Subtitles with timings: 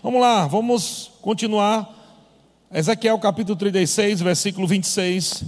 [0.00, 1.92] Vamos lá, vamos continuar.
[2.72, 5.42] Ezequiel capítulo 36, versículo 26.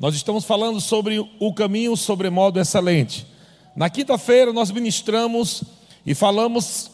[0.00, 3.24] Nós estamos falando sobre o caminho sobremodo excelente.
[3.76, 5.62] Na quinta-feira nós ministramos
[6.04, 6.90] e falamos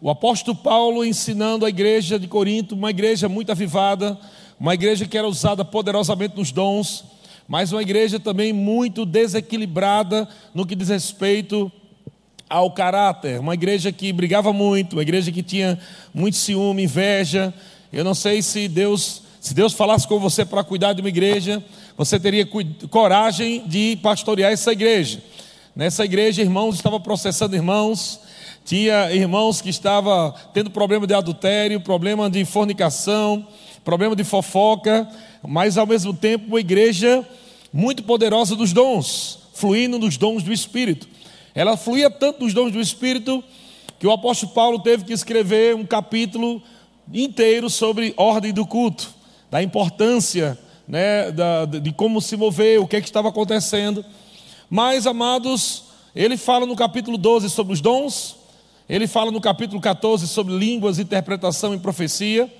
[0.00, 4.16] o apóstolo Paulo ensinando a igreja de Corinto, uma igreja muito avivada,
[4.60, 7.02] uma igreja que era usada poderosamente nos dons,
[7.48, 11.72] mas uma igreja também muito desequilibrada no que diz respeito
[12.48, 15.78] ao caráter, uma igreja que brigava muito, uma igreja que tinha
[16.14, 17.52] muito ciúme, inveja.
[17.92, 21.62] Eu não sei se Deus, se Deus falasse com você para cuidar de uma igreja,
[21.96, 22.46] você teria
[22.90, 25.22] coragem de pastorear essa igreja.
[25.74, 28.20] Nessa igreja, irmãos estavam processando irmãos,
[28.64, 33.46] tinha irmãos que estavam tendo problema de adultério, problema de fornicação,
[33.84, 35.08] problema de fofoca,
[35.46, 37.26] mas ao mesmo tempo uma igreja
[37.72, 41.15] muito poderosa dos dons, fluindo nos dons do Espírito.
[41.56, 43.42] Ela fluía tanto dos dons do Espírito
[43.98, 46.62] que o apóstolo Paulo teve que escrever um capítulo
[47.10, 49.08] inteiro sobre ordem do culto,
[49.50, 54.04] da importância né, da, de como se mover, o que, é que estava acontecendo.
[54.68, 58.36] Mas, amados, ele fala no capítulo 12 sobre os dons,
[58.86, 62.52] ele fala no capítulo 14 sobre línguas, interpretação e profecia,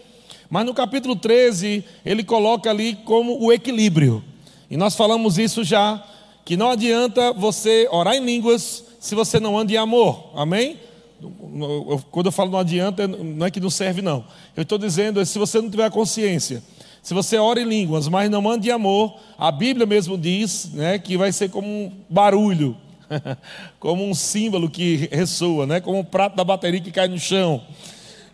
[0.49, 4.25] mas no capítulo 13 ele coloca ali como o equilíbrio.
[4.71, 6.03] E nós falamos isso já,
[6.47, 10.31] que não adianta você orar em línguas se você não anda em amor.
[10.35, 10.79] Amém?
[12.11, 14.25] Quando eu falo não adianta, não é que não serve, não.
[14.57, 16.63] Eu estou dizendo, se você não tiver consciência,
[17.03, 20.99] se você ora em línguas, mas não anda em amor, a Bíblia mesmo diz né,
[20.99, 22.77] que vai ser como um barulho,
[23.79, 27.63] como um símbolo que ressoa, né, como um prato da bateria que cai no chão.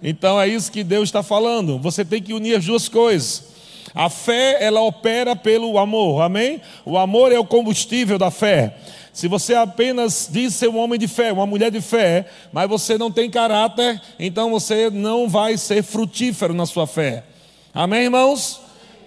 [0.03, 1.79] Então é isso que Deus está falando.
[1.79, 3.53] Você tem que unir as duas coisas.
[3.95, 6.63] A fé, ela opera pelo amor, amém?
[6.85, 8.75] O amor é o combustível da fé.
[9.13, 12.97] Se você apenas diz ser um homem de fé, uma mulher de fé, mas você
[12.97, 17.25] não tem caráter, então você não vai ser frutífero na sua fé.
[17.75, 18.61] Amém, irmãos?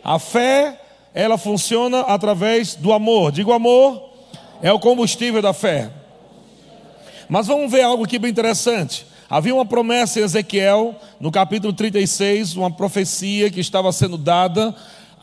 [0.03, 0.79] A fé,
[1.11, 3.31] ela funciona através do amor.
[3.31, 4.11] Digo amor,
[4.61, 5.89] é o combustível da fé.
[7.27, 9.07] Mas vamos ver algo aqui bem interessante.
[9.27, 14.75] Havia uma promessa em Ezequiel, no capítulo 36, uma profecia que estava sendo dada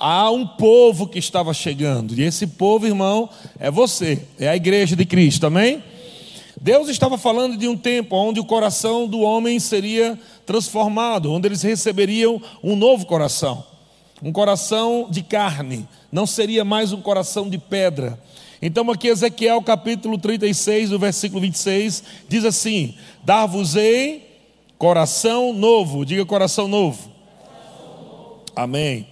[0.03, 4.97] há um povo que estava chegando, e esse povo, irmão, é você, é a igreja
[4.97, 5.81] de Cristo, amém?
[6.61, 11.63] Deus estava falando de um tempo onde o coração do homem seria transformado, onde eles
[11.63, 13.65] receberiam um novo coração,
[14.21, 18.19] um coração de carne, não seria mais um coração de pedra.
[18.61, 24.29] Então, aqui, Ezequiel capítulo 36, no versículo 26, diz assim: Dar-vos-ei
[24.79, 27.09] coração novo, diga coração novo.
[28.55, 29.12] Amém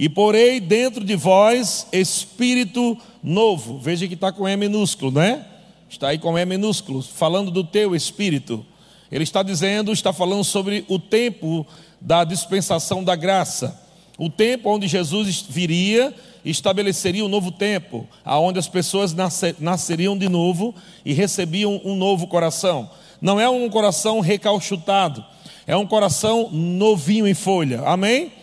[0.00, 3.78] e porei dentro de vós espírito novo.
[3.78, 5.44] Veja que está com E minúsculo, né?
[5.90, 8.64] Está aí com E minúsculo, falando do teu espírito.
[9.12, 11.66] Ele está dizendo, está falando sobre o tempo
[12.00, 13.78] da dispensação da graça.
[14.16, 19.14] O tempo onde Jesus viria e estabeleceria um novo tempo, aonde as pessoas
[19.58, 20.74] nasceriam de novo
[21.04, 22.88] e recebiam um novo coração.
[23.20, 25.22] Não é um coração recalchutado,
[25.66, 27.82] é um coração novinho em folha.
[27.82, 28.39] Amém?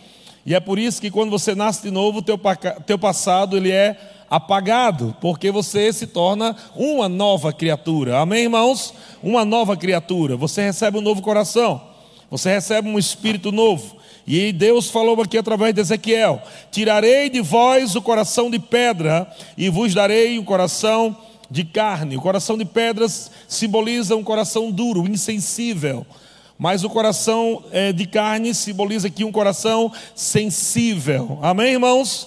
[0.48, 2.40] E é por isso que quando você nasce de novo, teu,
[2.86, 3.94] teu passado ele é
[4.30, 8.18] apagado, porque você se torna uma nova criatura.
[8.18, 8.94] Amém, irmãos?
[9.22, 10.38] Uma nova criatura.
[10.38, 11.82] Você recebe um novo coração.
[12.30, 13.98] Você recebe um espírito novo.
[14.26, 19.68] E Deus falou aqui através de Ezequiel: Tirarei de vós o coração de pedra e
[19.68, 21.14] vos darei um coração
[21.50, 22.16] de carne.
[22.16, 26.06] O coração de pedras simboliza um coração duro, insensível
[26.58, 31.38] mas o coração é, de carne simboliza aqui um coração sensível.
[31.40, 32.26] Amém, irmãos?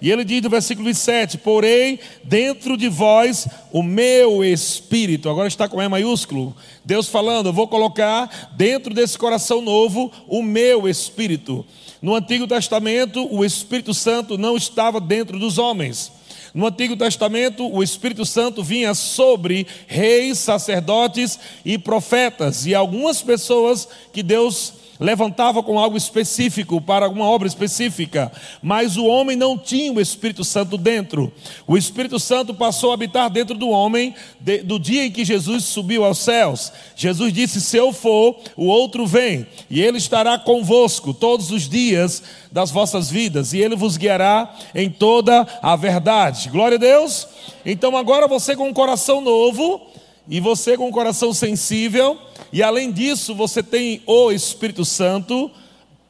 [0.00, 5.68] E ele diz no versículo 27: Porém, dentro de vós o meu espírito, agora está
[5.68, 11.64] com E maiúsculo, Deus falando, eu vou colocar dentro desse coração novo o meu espírito.
[12.02, 16.12] No Antigo Testamento, o Espírito Santo não estava dentro dos homens.
[16.54, 23.88] No Antigo Testamento, o Espírito Santo vinha sobre reis, sacerdotes e profetas, e algumas pessoas
[24.12, 28.30] que Deus levantava com algo específico para alguma obra específica,
[28.62, 31.32] mas o homem não tinha o Espírito Santo dentro.
[31.66, 35.64] O Espírito Santo passou a habitar dentro do homem de, do dia em que Jesus
[35.64, 36.72] subiu aos céus.
[36.94, 42.22] Jesus disse: Se eu for, o outro vem, e ele estará convosco todos os dias
[42.52, 46.48] das vossas vidas, e ele vos guiará em toda a verdade.
[46.50, 47.26] Glória a Deus.
[47.66, 49.93] Então agora você com um coração novo
[50.28, 52.18] e você com um coração sensível,
[52.52, 55.50] e além disso, você tem o Espírito Santo,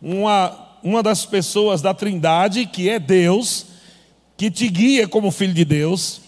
[0.01, 3.67] uma, uma das pessoas da Trindade, que é Deus,
[4.37, 6.21] que te guia como filho de Deus,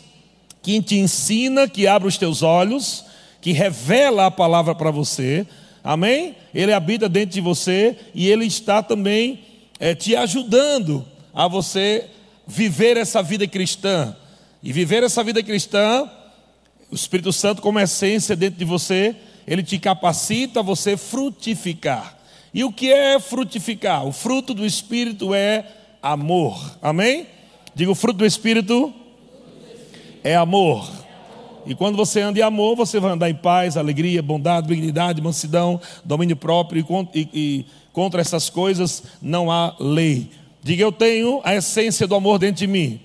[0.63, 3.05] que te ensina, que abre os teus olhos,
[3.41, 5.47] que revela a palavra para você.
[5.85, 6.35] Amém?
[6.53, 9.45] Ele habita dentro de você e ele está também
[9.79, 12.07] é, te ajudando a você
[12.47, 14.17] viver essa vida cristã.
[14.63, 16.11] E viver essa vida cristã,
[16.91, 19.17] o Espírito Santo, como essência dentro de você,
[19.47, 22.17] ele te capacita a você frutificar.
[22.53, 24.07] E o que é frutificar?
[24.07, 25.65] O fruto do Espírito é
[26.03, 26.79] amor.
[26.81, 27.27] Amém?
[27.75, 28.93] Diga o fruto do Espírito
[30.25, 30.91] é amor.
[31.67, 35.81] E quando você anda em amor, você vai andar em paz, alegria, bondade, dignidade, mansidão,
[36.05, 36.87] domínio próprio.
[37.13, 40.31] E, e contra essas coisas não há lei.
[40.63, 43.01] Diga, eu tenho a essência do amor dentro de mim.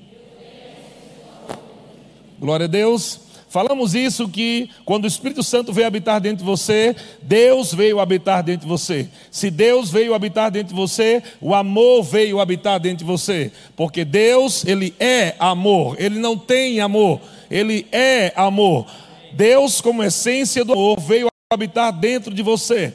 [2.40, 3.31] Glória a Deus.
[3.52, 8.42] Falamos isso que quando o Espírito Santo veio habitar dentro de você, Deus veio habitar
[8.42, 9.10] dentro de você.
[9.30, 14.06] Se Deus veio habitar dentro de você, o amor veio habitar dentro de você, porque
[14.06, 15.98] Deus, ele é amor.
[16.00, 17.20] Ele não tem amor,
[17.50, 18.86] ele é amor.
[19.34, 22.94] Deus, como essência do amor, veio habitar dentro de você.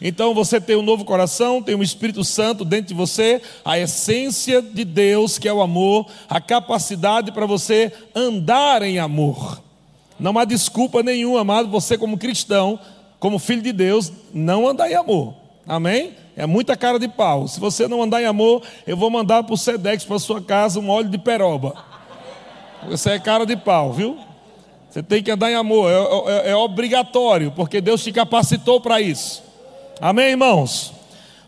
[0.00, 4.62] Então você tem um novo coração, tem um Espírito Santo dentro de você, a essência
[4.62, 9.66] de Deus, que é o amor, a capacidade para você andar em amor.
[10.18, 12.78] Não há desculpa nenhuma, amado, você como cristão,
[13.20, 15.34] como filho de Deus, não andar em amor.
[15.66, 16.14] Amém?
[16.36, 17.46] É muita cara de pau.
[17.46, 20.80] Se você não andar em amor, eu vou mandar para o Sedex, para sua casa,
[20.80, 21.74] um óleo de peroba.
[22.88, 24.16] Você é cara de pau, viu?
[24.88, 29.00] Você tem que andar em amor, é, é, é obrigatório, porque Deus te capacitou para
[29.00, 29.42] isso.
[30.00, 30.92] Amém, irmãos?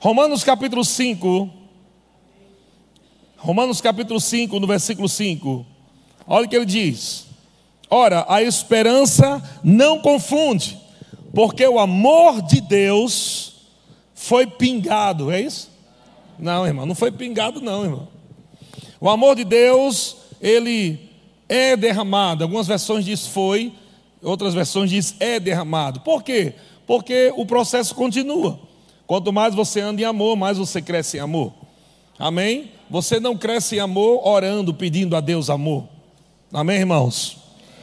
[0.00, 1.48] Romanos capítulo 5.
[3.36, 5.64] Romanos capítulo 5, no versículo 5.
[6.26, 7.29] Olha o que ele diz.
[7.90, 10.78] Ora, a esperança não confunde,
[11.34, 13.54] porque o amor de Deus
[14.14, 15.68] foi pingado, é isso?
[16.38, 18.08] Não, irmão, não foi pingado, não, irmão.
[19.00, 21.10] O amor de Deus, ele
[21.48, 22.44] é derramado.
[22.44, 23.72] Algumas versões diz foi,
[24.22, 26.00] outras versões diz é derramado.
[26.00, 26.54] Por quê?
[26.86, 28.60] Porque o processo continua.
[29.06, 31.52] Quanto mais você anda em amor, mais você cresce em amor.
[32.18, 32.70] Amém?
[32.88, 35.88] Você não cresce em amor orando, pedindo a Deus amor.
[36.52, 37.39] Amém, irmãos?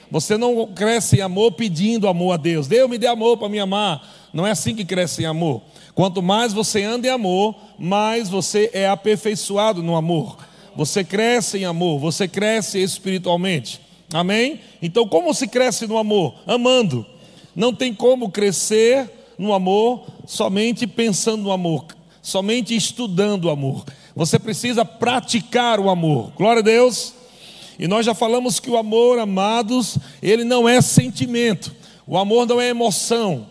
[0.09, 2.67] Você não cresce em amor pedindo amor a Deus.
[2.67, 4.07] Deus me dê amor para me amar.
[4.33, 5.61] Não é assim que cresce em amor.
[5.93, 10.37] Quanto mais você anda em amor, mais você é aperfeiçoado no amor.
[10.75, 13.81] Você cresce em amor, você cresce espiritualmente.
[14.13, 14.61] Amém?
[14.81, 16.35] Então, como se cresce no amor?
[16.45, 17.05] Amando.
[17.55, 21.85] Não tem como crescer no amor somente pensando no amor,
[22.21, 23.83] somente estudando o amor.
[24.15, 26.31] Você precisa praticar o amor.
[26.35, 27.13] Glória a Deus.
[27.79, 31.75] E nós já falamos que o amor, amados, ele não é sentimento.
[32.07, 33.47] O amor não é emoção.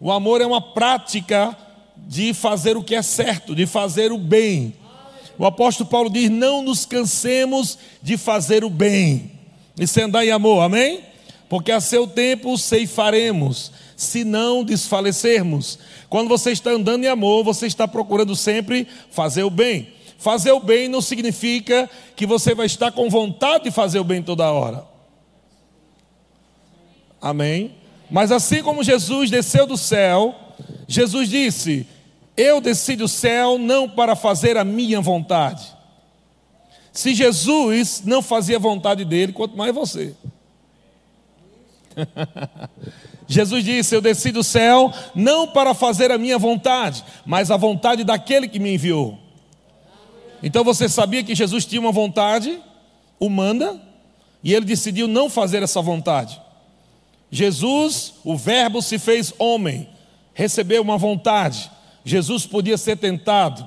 [0.00, 1.56] O amor é uma prática
[1.96, 4.74] de fazer o que é certo, de fazer o bem.
[5.38, 9.30] O apóstolo Paulo diz: Não nos cansemos de fazer o bem.
[9.78, 11.00] E se andar em amor, amém?
[11.48, 15.78] Porque a seu tempo ceifaremos, se não desfalecermos.
[16.08, 19.88] Quando você está andando em amor, você está procurando sempre fazer o bem.
[20.18, 24.20] Fazer o bem não significa que você vai estar com vontade de fazer o bem
[24.20, 24.84] toda hora.
[27.22, 27.76] Amém?
[28.10, 30.34] Mas assim como Jesus desceu do céu,
[30.88, 31.86] Jesus disse:
[32.36, 35.64] Eu desci do céu não para fazer a minha vontade.
[36.92, 40.16] Se Jesus não fazia a vontade dele, quanto mais você.
[43.28, 48.02] Jesus disse: Eu desci do céu não para fazer a minha vontade, mas a vontade
[48.02, 49.27] daquele que me enviou.
[50.42, 52.58] Então você sabia que Jesus tinha uma vontade
[53.18, 53.80] humana
[54.42, 56.40] e ele decidiu não fazer essa vontade.
[57.30, 59.88] Jesus, o Verbo se fez homem,
[60.32, 61.70] recebeu uma vontade.
[62.04, 63.66] Jesus podia ser tentado.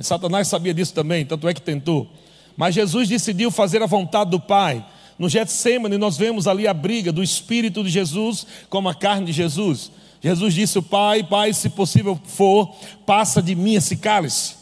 [0.00, 2.08] Satanás sabia disso também, tanto é que tentou.
[2.56, 4.84] Mas Jesus decidiu fazer a vontade do Pai.
[5.18, 9.32] No Getsemane nós vemos ali a briga do Espírito de Jesus com a carne de
[9.32, 9.90] Jesus.
[10.20, 14.55] Jesus disse: Pai, Pai, se possível for, passa de mim esse cálice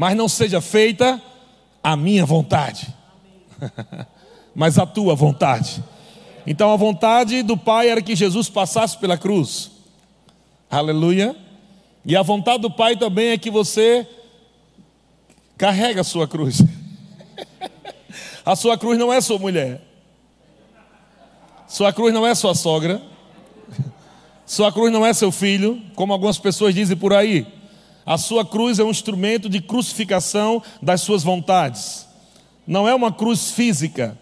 [0.00, 1.20] mas não seja feita
[1.84, 2.88] a minha vontade,
[4.56, 5.84] mas a tua vontade.
[6.46, 9.70] Então a vontade do Pai era que Jesus passasse pela cruz,
[10.70, 11.36] aleluia,
[12.02, 14.08] e a vontade do Pai também é que você
[15.58, 16.62] carrega a sua cruz.
[18.42, 19.82] a sua cruz não é sua mulher,
[21.68, 23.02] sua cruz não é sua sogra,
[24.46, 27.59] sua cruz não é seu filho, como algumas pessoas dizem por aí.
[28.10, 32.08] A sua cruz é um instrumento de crucificação das suas vontades.
[32.66, 34.18] Não é uma cruz física,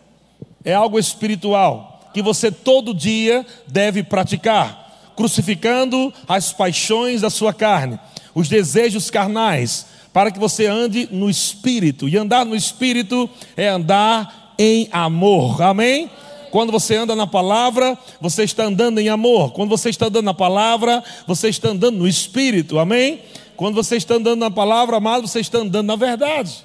[0.62, 7.98] é algo espiritual que você todo dia deve praticar, crucificando as paixões da sua carne,
[8.34, 12.10] os desejos carnais, para que você ande no espírito.
[12.10, 13.26] E andar no espírito
[13.56, 15.62] é andar em amor.
[15.62, 16.10] Amém?
[16.50, 19.52] Quando você anda na palavra, você está andando em amor.
[19.52, 22.78] Quando você está andando na palavra, você está andando no espírito.
[22.78, 23.22] Amém?
[23.58, 26.64] Quando você está andando na palavra, amado, você está andando na verdade.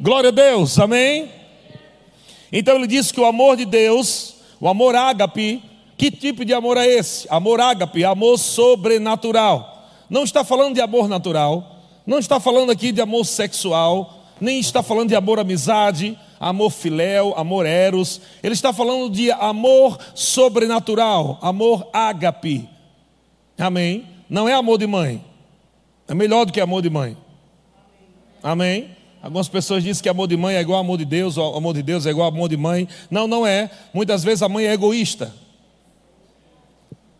[0.00, 0.76] Glória a Deus.
[0.76, 1.30] Amém?
[2.52, 5.62] Então ele disse que o amor de Deus, o amor ágape,
[5.96, 7.28] que tipo de amor é esse?
[7.30, 9.88] Amor ágape, amor sobrenatural.
[10.10, 14.82] Não está falando de amor natural, não está falando aqui de amor sexual, nem está
[14.82, 18.20] falando de amor amizade, amor filéu, amor eros.
[18.42, 22.68] Ele está falando de amor sobrenatural, amor ágape.
[23.56, 24.04] Amém?
[24.28, 25.27] Não é amor de mãe.
[26.08, 27.16] É melhor do que amor de mãe.
[28.42, 28.96] Amém?
[29.22, 31.82] Algumas pessoas dizem que amor de mãe é igual amor de Deus, ou amor de
[31.82, 32.88] Deus é igual amor de mãe.
[33.10, 33.70] Não, não é.
[33.92, 35.34] Muitas vezes a mãe é egoísta.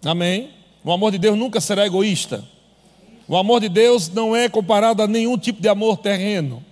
[0.04, 0.50] Amém?
[0.84, 2.44] O amor de Deus nunca será egoísta.
[3.26, 6.64] O amor de Deus não é comparado a nenhum tipo de amor terreno.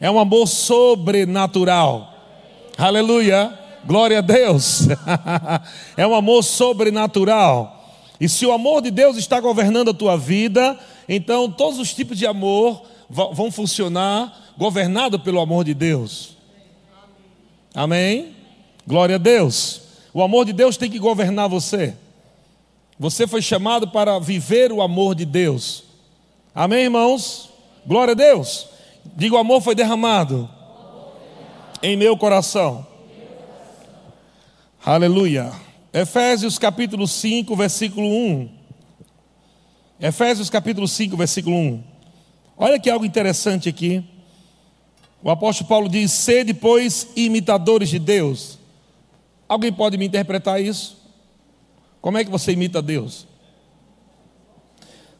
[0.00, 2.12] É um amor sobrenatural.
[2.76, 3.56] Aleluia.
[3.86, 4.88] Glória a Deus.
[5.96, 8.02] é um amor sobrenatural.
[8.18, 12.18] E se o amor de Deus está governando a tua vida, então todos os tipos
[12.18, 16.36] de amor vão funcionar governado pelo amor de Deus.
[17.74, 18.34] Amém?
[18.86, 19.82] Glória a Deus.
[20.12, 21.94] O amor de Deus tem que governar você.
[22.98, 25.84] Você foi chamado para viver o amor de Deus.
[26.54, 27.50] Amém, irmãos?
[27.84, 28.68] Glória a Deus.
[29.16, 30.48] Diga: o amor foi derramado
[31.82, 32.86] em meu coração.
[34.84, 35.50] Aleluia.
[35.92, 38.63] Efésios capítulo 5, versículo 1.
[40.00, 41.84] Efésios capítulo 5, versículo 1.
[42.56, 44.04] Olha que algo interessante aqui.
[45.22, 48.58] O apóstolo Paulo diz: Sede, pois, imitadores de Deus.
[49.48, 50.98] Alguém pode me interpretar isso?
[52.00, 53.26] Como é que você imita Deus?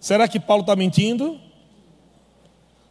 [0.00, 1.40] Será que Paulo está mentindo?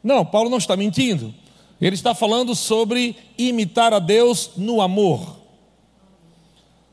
[0.02, 1.34] Não, Paulo não está mentindo.
[1.80, 5.38] Ele está falando sobre imitar a Deus no amor.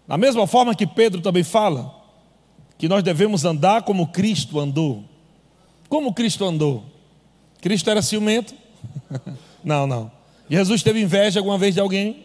[0.06, 2.00] Da mesma forma que Pedro também fala,
[2.80, 5.04] que nós devemos andar como Cristo andou.
[5.87, 6.82] Como Cristo andou?
[7.60, 8.54] Cristo era ciumento?
[9.62, 10.10] não, não.
[10.49, 12.25] Jesus teve inveja alguma vez de alguém?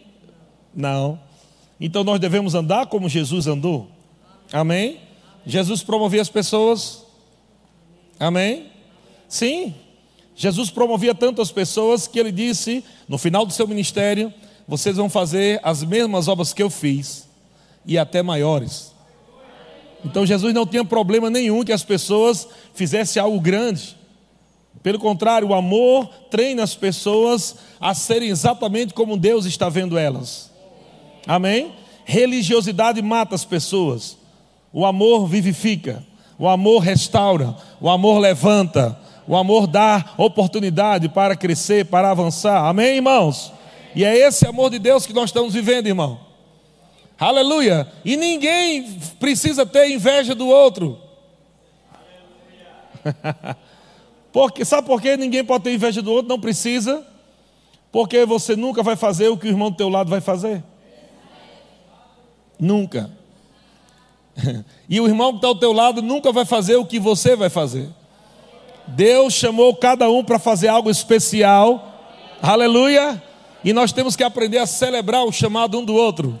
[0.74, 1.20] Não.
[1.78, 3.90] Então nós devemos andar como Jesus andou.
[4.50, 4.98] Amém?
[5.44, 7.04] Jesus promovia as pessoas.
[8.18, 8.68] Amém?
[9.28, 9.74] Sim.
[10.34, 14.32] Jesus promovia tantas pessoas que ele disse, no final do seu ministério,
[14.66, 17.28] vocês vão fazer as mesmas obras que eu fiz
[17.84, 18.95] e até maiores.
[20.04, 23.96] Então Jesus não tinha problema nenhum que as pessoas fizessem algo grande.
[24.82, 30.52] Pelo contrário, o amor treina as pessoas a serem exatamente como Deus está vendo elas.
[31.26, 31.72] Amém?
[32.04, 34.16] Religiosidade mata as pessoas.
[34.72, 36.04] O amor vivifica,
[36.38, 42.64] o amor restaura, o amor levanta, o amor dá oportunidade para crescer, para avançar.
[42.64, 43.52] Amém, irmãos?
[43.94, 46.25] E é esse amor de Deus que nós estamos vivendo, irmão.
[47.18, 47.90] Aleluia.
[48.04, 50.98] E ninguém precisa ter inveja do outro.
[54.32, 56.28] Porque, sabe por que ninguém pode ter inveja do outro?
[56.28, 57.06] Não precisa.
[57.90, 60.62] Porque você nunca vai fazer o que o irmão do teu lado vai fazer.
[62.58, 63.10] Nunca.
[64.88, 67.48] E o irmão que está ao teu lado nunca vai fazer o que você vai
[67.48, 67.88] fazer.
[68.86, 72.04] Deus chamou cada um para fazer algo especial.
[72.40, 73.20] Aleluia.
[73.64, 76.38] E nós temos que aprender a celebrar o chamado um do outro.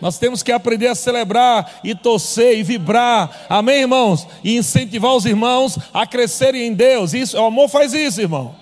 [0.00, 3.46] Nós temos que aprender a celebrar e torcer e vibrar.
[3.48, 4.26] Amém, irmãos?
[4.44, 7.14] E incentivar os irmãos a crescerem em Deus.
[7.14, 8.54] Isso, o amor faz isso, irmão.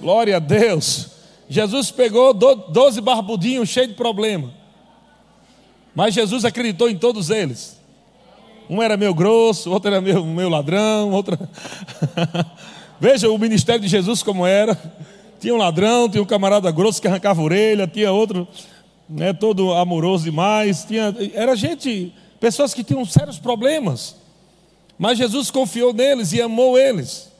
[0.00, 1.10] Glória a Deus.
[1.48, 4.52] Jesus pegou doze barbudinhos cheios de problema.
[5.94, 7.80] Mas Jesus acreditou em todos eles.
[8.68, 11.38] Um era meio grosso, outro era meio, meio ladrão, outro.
[12.98, 14.76] Veja o ministério de Jesus como era.
[15.38, 18.48] Tinha um ladrão, tinha um camarada grosso que arrancava a orelha, tinha outro
[19.08, 20.84] né, todo amoroso demais.
[20.84, 24.16] Tinha, era gente, pessoas que tinham sérios problemas.
[24.98, 27.32] Mas Jesus confiou neles e amou eles.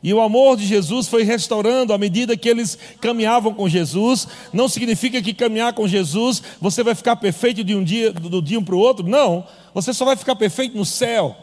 [0.00, 4.28] E o amor de Jesus foi restaurando à medida que eles caminhavam com Jesus.
[4.52, 8.60] Não significa que caminhar com Jesus você vai ficar perfeito de um dia do dia
[8.60, 9.06] um para o outro.
[9.06, 11.36] Não, você só vai ficar perfeito no céu.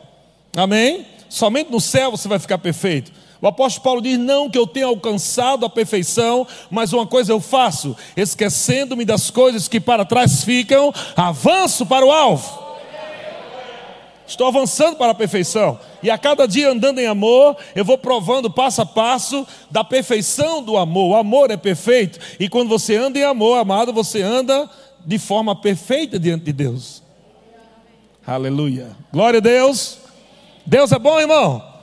[0.56, 1.06] Amém?
[1.28, 3.12] Somente no céu você vai ficar perfeito.
[3.42, 7.40] O apóstolo Paulo diz: Não que eu tenha alcançado a perfeição, mas uma coisa eu
[7.40, 12.66] faço, esquecendo-me das coisas que para trás ficam, avanço para o alvo.
[14.28, 15.80] Estou avançando para a perfeição.
[16.02, 20.64] E a cada dia andando em amor, eu vou provando passo a passo da perfeição
[20.64, 21.12] do amor.
[21.12, 22.20] O amor é perfeito.
[22.40, 24.68] E quando você anda em amor, amado, você anda
[25.06, 27.04] de forma perfeita diante de Deus.
[28.26, 28.90] Aleluia.
[29.14, 30.00] Glória a Deus.
[30.66, 31.75] Deus é bom, irmão.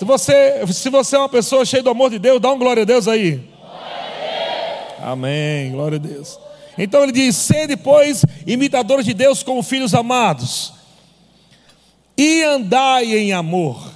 [0.00, 2.84] Se você, se você é uma pessoa cheia do amor de Deus, dá um glória
[2.84, 3.32] a Deus aí.
[3.32, 5.02] Glória a Deus.
[5.02, 5.72] Amém.
[5.72, 6.38] Glória a Deus.
[6.78, 10.72] Então ele diz: sede, pois, imitadores de Deus como filhos amados,
[12.16, 13.92] e andai em amor.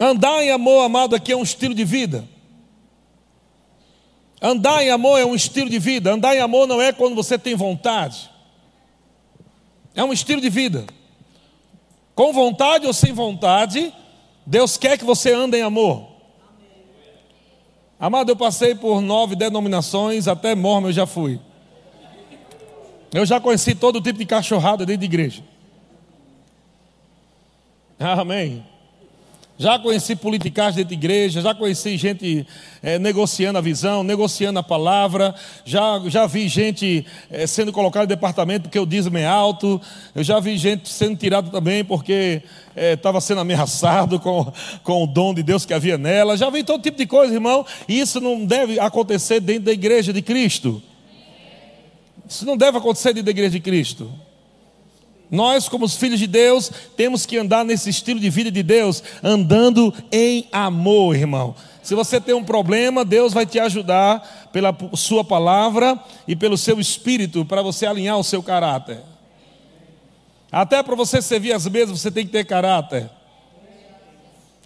[0.00, 2.26] Andar em amor, amado, aqui é um estilo de vida.
[4.40, 6.10] Andar em amor é um estilo de vida.
[6.10, 8.30] Andar em amor não é quando você tem vontade.
[9.94, 10.86] É um estilo de vida.
[12.14, 13.92] Com vontade ou sem vontade,
[14.44, 16.08] Deus quer que você ande em amor.
[17.98, 21.40] Amado, eu passei por nove denominações, até mormo eu já fui.
[23.12, 25.44] Eu já conheci todo tipo de cachorrada dentro de igreja.
[27.98, 28.66] Amém.
[29.58, 32.46] Já conheci politicagem dentro de igreja, já conheci gente
[32.82, 38.08] é, negociando a visão, negociando a palavra, já, já vi gente é, sendo colocada em
[38.08, 39.80] departamento porque o dízimo é alto,
[40.14, 42.42] eu já vi gente sendo tirada também porque
[42.74, 44.50] estava é, sendo ameaçado com,
[44.82, 47.64] com o dom de Deus que havia nela, já vi todo tipo de coisa, irmão,
[47.86, 50.82] e isso não deve acontecer dentro da igreja de Cristo.
[52.26, 54.10] Isso não deve acontecer dentro da igreja de Cristo.
[55.32, 59.02] Nós, como os filhos de Deus, temos que andar nesse estilo de vida de Deus,
[59.22, 61.56] andando em amor, irmão.
[61.82, 65.98] Se você tem um problema, Deus vai te ajudar pela sua palavra
[66.28, 69.00] e pelo seu espírito para você alinhar o seu caráter.
[70.50, 73.08] Até para você servir as mesas, você tem que ter caráter.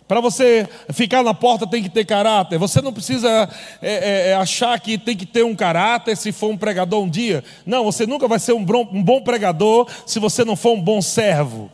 [0.08, 2.58] Para você ficar na porta tem que ter caráter.
[2.58, 3.48] Você não precisa
[3.82, 7.08] é, é, é, achar que tem que ter um caráter se for um pregador um
[7.08, 7.42] dia.
[7.64, 10.80] Não, você nunca vai ser um bom, um bom pregador se você não for um
[10.80, 11.70] bom servo.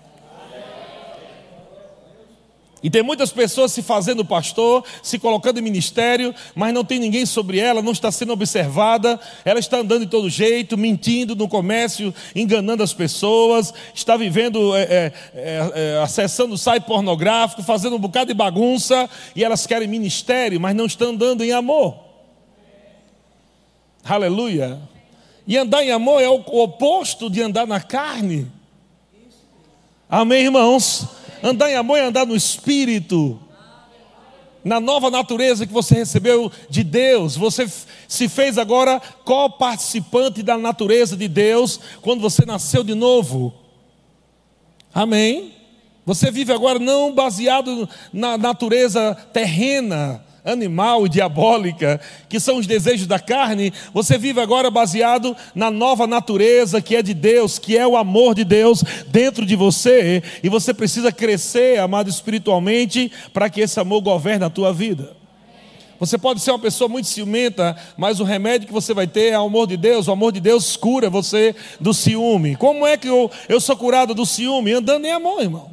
[2.82, 7.24] E tem muitas pessoas se fazendo pastor, se colocando em ministério, mas não tem ninguém
[7.24, 12.12] sobre ela, não está sendo observada, ela está andando de todo jeito, mentindo no comércio,
[12.34, 18.26] enganando as pessoas, está vivendo, é, é, é, é, acessando site pornográfico, fazendo um bocado
[18.26, 21.96] de bagunça, e elas querem ministério, mas não estão andando em amor.
[24.04, 24.80] Aleluia.
[25.46, 28.50] E andar em amor é o oposto de andar na carne.
[30.08, 31.06] Amém, irmãos?
[31.42, 33.40] Andar em amor é andar no espírito.
[34.64, 37.68] Na nova natureza que você recebeu de Deus, você
[38.06, 43.52] se fez agora co-participante da natureza de Deus quando você nasceu de novo.
[44.94, 45.52] Amém?
[46.06, 53.06] Você vive agora não baseado na natureza terrena, animal e diabólica, que são os desejos
[53.06, 57.86] da carne, você vive agora baseado na nova natureza que é de Deus, que é
[57.86, 63.60] o amor de Deus dentro de você, e você precisa crescer, amado espiritualmente, para que
[63.60, 65.16] esse amor governe a tua vida.
[66.00, 69.38] Você pode ser uma pessoa muito ciumenta, mas o remédio que você vai ter é
[69.38, 70.08] o amor de Deus.
[70.08, 72.56] O amor de Deus cura você do ciúme.
[72.56, 74.72] Como é que eu, eu sou curado do ciúme?
[74.72, 75.70] Andando em amor, irmão.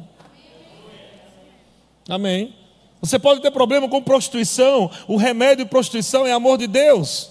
[2.08, 2.59] Amém.
[3.00, 7.30] Você pode ter problema com prostituição, o remédio de prostituição é amor de Deus.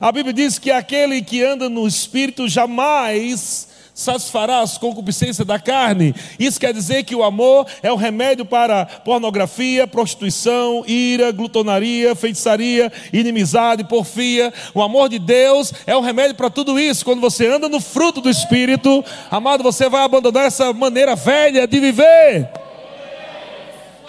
[0.00, 6.14] A Bíblia diz que aquele que anda no espírito jamais satisfará as concupiscências da carne.
[6.38, 12.90] Isso quer dizer que o amor é o remédio para pornografia, prostituição, ira, glutonaria, feitiçaria,
[13.12, 14.52] inimizade, porfia.
[14.74, 17.04] O amor de Deus é o remédio para tudo isso.
[17.04, 21.78] Quando você anda no fruto do espírito, amado, você vai abandonar essa maneira velha de
[21.78, 22.69] viver.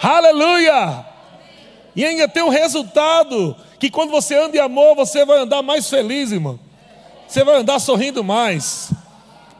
[0.02, 1.06] Aleluia!
[1.94, 5.88] E ainda tem um resultado: que quando você anda em amor, você vai andar mais
[5.88, 6.58] feliz, irmão.
[7.28, 8.92] Você vai andar sorrindo mais.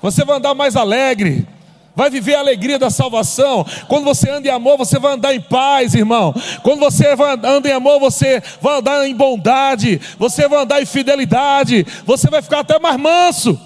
[0.00, 1.46] Você vai andar mais alegre.
[1.94, 3.64] Vai viver a alegria da salvação.
[3.86, 6.34] Quando você anda em amor, você vai andar em paz, irmão.
[6.62, 7.06] Quando você
[7.44, 10.00] anda em amor, você vai andar em bondade.
[10.18, 11.86] Você vai andar em fidelidade.
[12.04, 13.60] Você vai ficar até mais manso.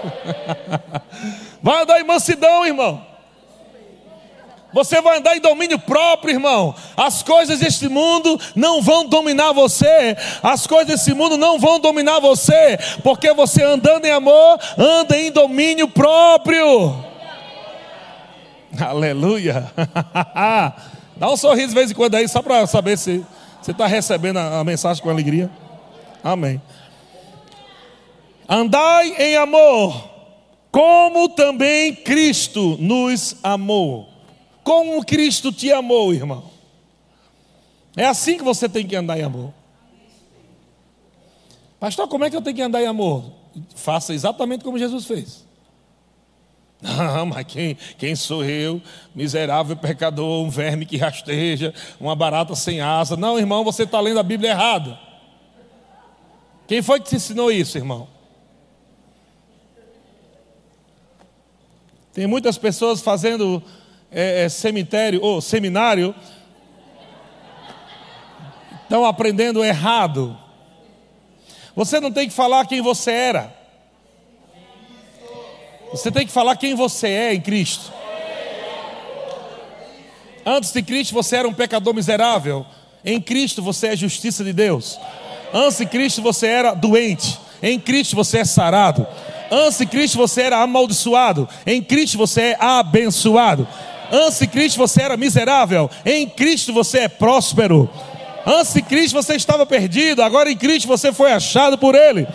[1.62, 3.09] Vai andar em mansidão, irmão.
[4.72, 6.74] Você vai andar em domínio próprio, irmão.
[6.96, 10.16] As coisas deste mundo não vão dominar você.
[10.42, 12.78] As coisas desse mundo não vão dominar você.
[13.02, 17.04] Porque você andando em amor, anda em domínio próprio.
[18.78, 19.70] Aleluia.
[21.16, 23.24] Dá um sorriso de vez em quando aí, só para saber se
[23.60, 25.50] você está recebendo a, a mensagem com alegria.
[26.22, 26.62] Amém.
[28.48, 30.08] Andai em amor,
[30.70, 34.10] como também Cristo nos amou
[34.70, 36.44] como Cristo te amou, irmão.
[37.96, 39.52] É assim que você tem que andar em amor.
[41.80, 43.32] Pastor, como é que eu tenho que andar em amor?
[43.74, 45.44] Faça exatamente como Jesus fez.
[46.80, 48.80] Não, mas quem, quem sou eu?
[49.12, 53.16] Miserável pecador, um verme que rasteja, uma barata sem asa.
[53.16, 54.96] Não, irmão, você está lendo a Bíblia errada.
[56.68, 58.06] Quem foi que te ensinou isso, irmão?
[62.12, 63.60] Tem muitas pessoas fazendo
[64.12, 66.14] é, é, cemitério ou seminário
[68.82, 70.36] estão aprendendo errado.
[71.76, 73.54] Você não tem que falar quem você era.
[75.92, 77.92] Você tem que falar quem você é em Cristo.
[80.44, 82.66] Antes de Cristo você era um pecador miserável.
[83.04, 84.98] Em Cristo você é justiça de Deus.
[85.52, 87.38] Antes de Cristo você era doente.
[87.62, 89.06] Em Cristo você é sarado.
[89.50, 91.48] Antes de Cristo você era amaldiçoado.
[91.66, 93.66] Em Cristo você é abençoado.
[94.10, 95.90] Antes de Cristo você era miserável.
[96.04, 97.88] Em Cristo você é próspero.
[98.46, 100.22] Antes de Cristo você estava perdido.
[100.22, 102.26] Agora em Cristo você foi achado por Ele.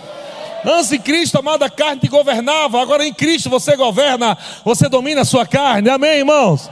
[0.65, 2.81] Antes de Cristo, amada carne te governava.
[2.81, 4.35] Agora em Cristo você governa.
[4.63, 5.89] Você domina a sua carne.
[5.89, 6.69] Amém, irmãos?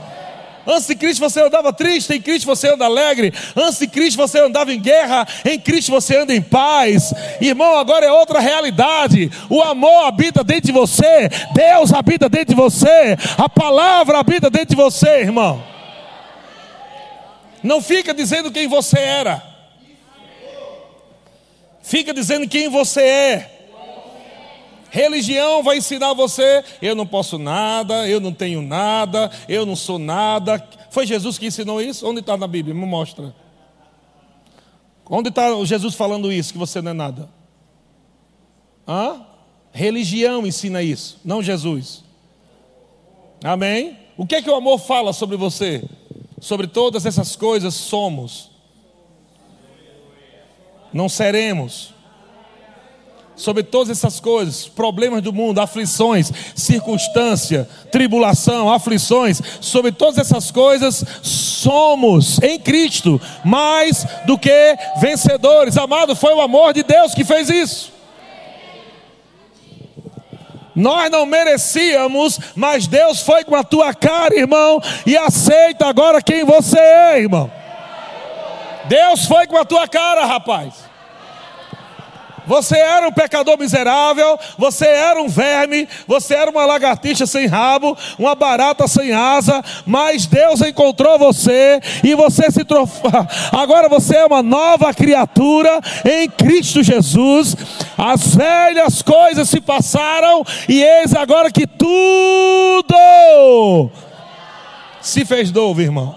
[0.66, 3.32] Antes de Cristo você andava triste, em Cristo você anda alegre.
[3.54, 7.12] Antes de Cristo você andava em guerra, em Cristo você anda em paz.
[7.40, 9.30] Irmão, agora é outra realidade.
[9.50, 14.70] O amor habita dentro de você, Deus habita dentro de você, a palavra habita dentro
[14.70, 15.62] de você, irmão.
[17.62, 19.42] Não fica dizendo quem você era.
[21.82, 23.53] Fica dizendo quem você é.
[24.94, 29.98] Religião vai ensinar você: eu não posso nada, eu não tenho nada, eu não sou
[29.98, 30.64] nada.
[30.88, 32.08] Foi Jesus que ensinou isso?
[32.08, 32.72] Onde está na Bíblia?
[32.72, 33.34] Me mostra.
[35.10, 37.28] Onde está Jesus falando isso, que você não é nada?
[38.86, 39.26] Hã?
[39.72, 42.04] Religião ensina isso, não Jesus.
[43.42, 43.98] Amém?
[44.16, 45.82] O que é que o amor fala sobre você?
[46.40, 48.48] Sobre todas essas coisas somos.
[50.92, 51.92] Não seremos
[53.36, 61.04] sobre todas essas coisas, problemas do mundo, aflições, circunstância, tribulação, aflições, sobre todas essas coisas,
[61.22, 65.76] somos em Cristo mais do que vencedores.
[65.76, 67.92] Amado, foi o amor de Deus que fez isso.
[70.74, 76.44] Nós não merecíamos, mas Deus foi com a tua cara, irmão, e aceita agora quem
[76.44, 77.50] você é, irmão.
[78.86, 80.93] Deus foi com a tua cara, rapaz.
[82.46, 87.96] Você era um pecador miserável, você era um verme, você era uma lagartixa sem rabo,
[88.18, 93.10] uma barata sem asa, mas Deus encontrou você e você se trofou.
[93.52, 97.56] Agora você é uma nova criatura em Cristo Jesus.
[97.96, 102.94] As velhas coisas se passaram e eis agora que tudo
[105.00, 106.14] se fez novo, irmão.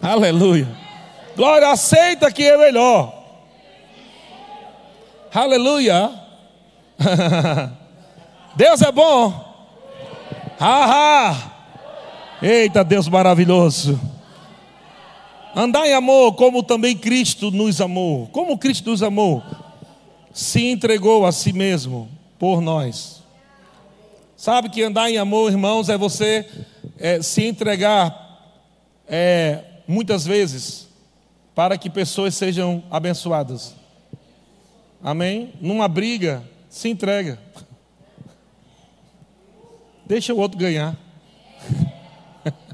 [0.00, 0.68] Aleluia.
[1.36, 3.15] Glória, aceita que é melhor.
[5.36, 6.10] Aleluia.
[8.56, 9.54] Deus é bom.
[10.58, 11.52] Haha.
[12.40, 14.00] Eita, Deus maravilhoso.
[15.54, 18.28] Andar em amor, como também Cristo nos amou.
[18.28, 19.42] Como Cristo nos amou?
[20.32, 23.22] Se entregou a si mesmo por nós.
[24.38, 26.48] Sabe que andar em amor, irmãos, é você
[26.98, 28.56] é, se entregar
[29.06, 30.88] é, muitas vezes
[31.54, 33.74] para que pessoas sejam abençoadas.
[35.06, 35.52] Amém?
[35.60, 37.38] Numa briga, se entrega.
[40.04, 40.96] Deixa o outro ganhar.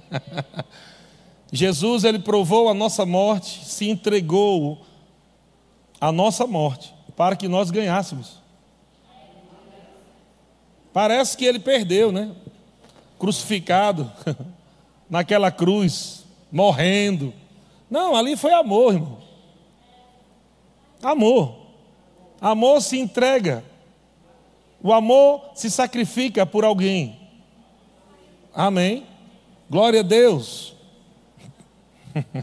[1.52, 4.80] Jesus, ele provou a nossa morte, se entregou
[6.00, 8.40] a nossa morte para que nós ganhássemos.
[10.90, 12.34] Parece que ele perdeu, né?
[13.18, 14.10] Crucificado
[15.06, 17.34] naquela cruz, morrendo.
[17.90, 19.18] Não, ali foi amor, irmão.
[21.02, 21.61] Amor.
[22.42, 23.64] Amor se entrega.
[24.82, 27.16] O amor se sacrifica por alguém.
[28.52, 29.06] Amém.
[29.70, 30.74] Glória a Deus.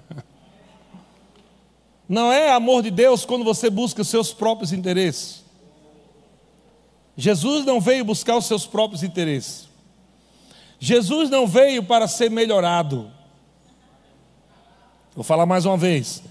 [2.08, 5.44] Não é amor de Deus quando você busca os seus próprios interesses.
[7.16, 9.68] Jesus não veio buscar os seus próprios interesses.
[10.80, 13.12] Jesus não veio para ser melhorado.
[15.14, 16.24] Vou falar mais uma vez.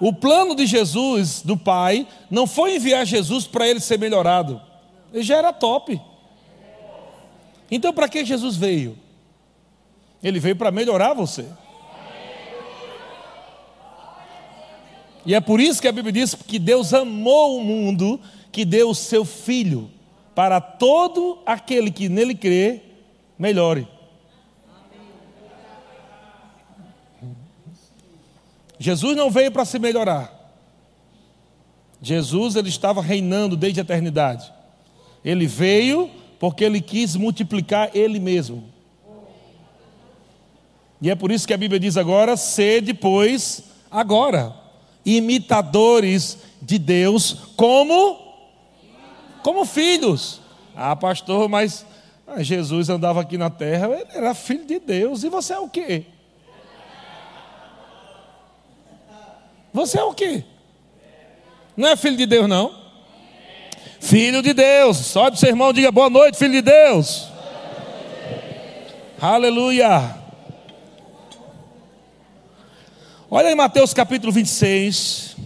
[0.00, 4.60] O plano de Jesus, do Pai, não foi enviar Jesus para ele ser melhorado.
[5.12, 6.00] Ele já era top.
[7.70, 8.98] Então, para que Jesus veio?
[10.22, 11.46] Ele veio para melhorar você.
[15.26, 18.18] E é por isso que a Bíblia diz que Deus amou o mundo,
[18.50, 19.90] que deu o seu Filho,
[20.34, 22.80] para todo aquele que nele crê,
[23.38, 23.86] melhore.
[28.80, 30.34] Jesus não veio para se melhorar.
[32.00, 34.50] Jesus ele estava reinando desde a eternidade.
[35.22, 38.64] Ele veio porque ele quis multiplicar ele mesmo.
[41.02, 44.56] E é por isso que a Bíblia diz agora: sede, pois, agora,
[45.04, 48.18] imitadores de Deus, como
[49.42, 50.40] como filhos.
[50.74, 51.84] Ah, pastor, mas
[52.38, 56.06] Jesus andava aqui na terra, ele era filho de Deus, e você é o quê?
[59.72, 60.44] Você é o quê?
[61.76, 62.74] Não é filho de Deus, não?
[64.00, 64.96] Filho de Deus.
[64.96, 67.28] Sobe seu irmão, diga boa noite, filho de Deus.
[69.20, 70.16] Aleluia.
[73.30, 75.36] Olha em Mateus capítulo 26.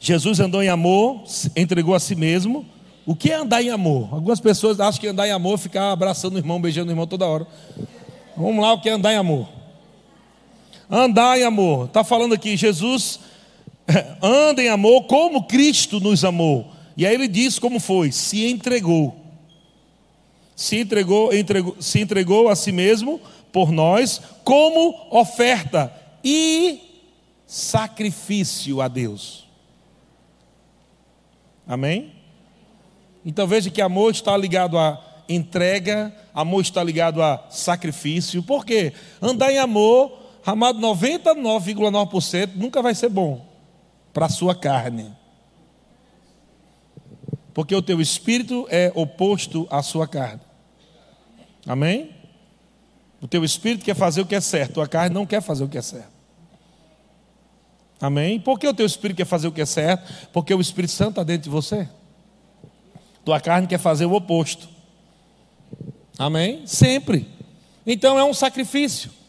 [0.00, 1.22] Jesus andou em amor,
[1.54, 2.66] entregou a si mesmo.
[3.06, 4.08] O que é andar em amor?
[4.12, 7.06] Algumas pessoas acham que andar em amor é ficar abraçando o irmão, beijando o irmão
[7.06, 7.46] toda hora.
[8.36, 9.59] Vamos lá, o que é andar em amor?
[10.90, 11.86] Andar em amor.
[11.86, 13.20] Está falando aqui, Jesus
[14.22, 16.72] anda em amor como Cristo nos amou.
[16.96, 19.16] E aí ele diz como foi: se entregou.
[20.56, 26.80] Se entregou, entregou, se entregou a si mesmo por nós como oferta e
[27.46, 29.48] sacrifício a Deus.
[31.66, 32.12] Amém?
[33.24, 38.42] Então veja que amor está ligado a entrega, amor está ligado a sacrifício.
[38.42, 38.92] Por quê?
[39.22, 40.19] Andar em amor,
[40.50, 43.46] amado 99,9% nunca vai ser bom
[44.12, 45.14] para a sua carne.
[47.54, 50.40] Porque o teu espírito é oposto à sua carne.
[51.66, 52.14] Amém?
[53.20, 55.64] O teu espírito quer fazer o que é certo, a tua carne não quer fazer
[55.64, 56.20] o que é certo.
[58.00, 58.40] Amém?
[58.40, 60.28] Por que o teu espírito quer fazer o que é certo?
[60.32, 61.86] Porque o Espírito Santo está dentro de você.
[63.22, 64.66] Tua carne quer fazer o oposto.
[66.18, 66.66] Amém?
[66.66, 67.28] Sempre.
[67.86, 69.19] Então é um sacrifício.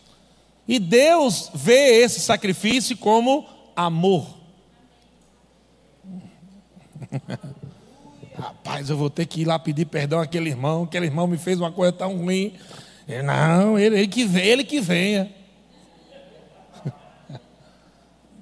[0.72, 4.26] E Deus vê esse sacrifício como amor.
[8.40, 11.60] Rapaz, eu vou ter que ir lá pedir perdão àquele irmão, aquele irmão me fez
[11.60, 12.54] uma coisa tão ruim.
[13.26, 15.30] Não, ele, ele que vem, ele que venha.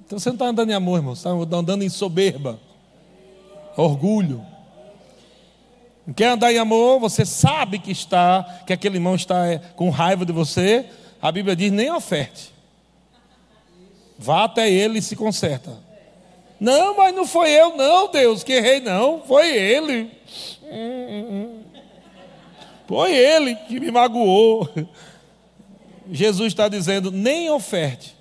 [0.05, 2.59] Então você não está andando em amor, irmão, você está andando em soberba,
[3.75, 4.45] orgulho.
[6.05, 9.89] Não quer andar em amor, você sabe que está, que aquele irmão está é, com
[9.89, 10.85] raiva de você.
[11.21, 12.53] A Bíblia diz: nem oferte.
[14.17, 15.77] Vá até ele e se conserta.
[16.59, 19.21] Não, mas não foi eu, não, Deus, que errei, não.
[19.21, 20.11] Foi ele.
[22.85, 24.69] Foi ele que me magoou.
[26.11, 28.15] Jesus está dizendo: nem oferte.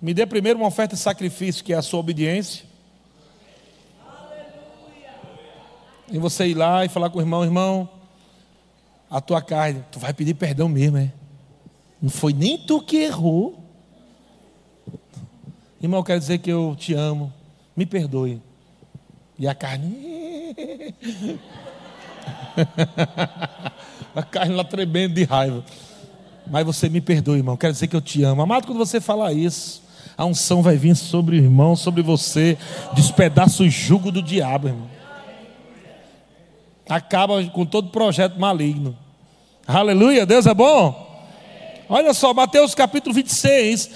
[0.00, 2.64] Me dê primeiro uma oferta de sacrifício, que é a sua obediência.
[6.10, 7.88] E você ir lá e falar com o irmão, irmão,
[9.12, 11.12] a tua carne, tu vai pedir perdão mesmo, é?
[12.00, 13.62] Não foi nem tu que errou.
[15.82, 17.30] Irmão, eu quero dizer que eu te amo,
[17.76, 18.40] me perdoe.
[19.38, 20.56] E a carne.
[24.16, 25.62] a carne lá tremendo de raiva.
[26.46, 27.54] Mas você me perdoe, irmão.
[27.54, 28.40] Quero dizer que eu te amo.
[28.40, 29.82] Amado, quando você falar isso,
[30.16, 32.56] a unção vai vir sobre o irmão, sobre você,
[32.94, 34.88] despedaça o jugo do diabo, irmão.
[36.88, 38.96] Acaba com todo projeto maligno.
[39.66, 41.10] Aleluia, Deus é bom.
[41.88, 43.90] Olha só, Mateus capítulo 26,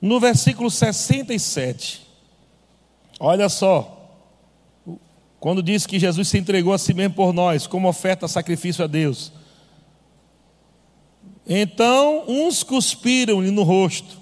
[0.00, 2.02] no versículo 67.
[3.18, 3.90] Olha só.
[5.38, 8.86] Quando diz que Jesus se entregou a si mesmo por nós, como oferta, sacrifício a
[8.86, 9.32] Deus.
[11.46, 14.18] Então, uns cuspiram-lhe no rosto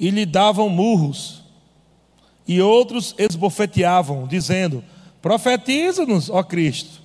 [0.00, 1.42] e lhe davam murros,
[2.46, 4.82] e outros esbofeteavam, dizendo:
[5.20, 7.02] Profetiza-nos, ó Cristo.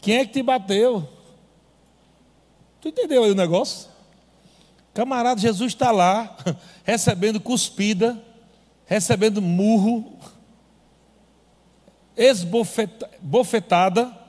[0.00, 1.08] Quem é que te bateu?
[2.80, 3.90] Tu entendeu aí o negócio?
[4.94, 6.36] Camarada, Jesus está lá,
[6.84, 8.22] recebendo cuspida,
[8.86, 10.16] recebendo murro,
[12.16, 14.20] esbofetada,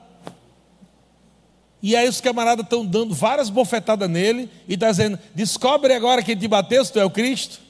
[1.82, 6.36] e aí os camaradas estão dando várias bofetadas nele e está dizendo: descobre agora quem
[6.36, 7.60] te bateu, se tu é o Cristo.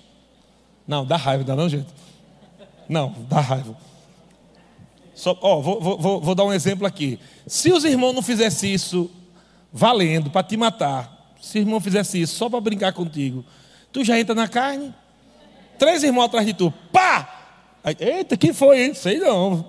[0.87, 1.89] Não, dá raiva, dá não, gente?
[2.89, 3.75] Não, dá raiva.
[5.23, 7.17] Só, ó, vou, vou, vou dar um exemplo aqui.
[7.47, 9.09] Se os irmãos não fizessem isso
[9.73, 13.45] valendo, para te matar, se o irmão fizesse isso só para brincar contigo,
[13.93, 14.93] tu já entra na carne?
[15.79, 17.55] Três irmãos atrás de tu, pá!
[17.85, 18.95] Aí, Eita, quem foi, hein?
[18.95, 19.65] Sei não.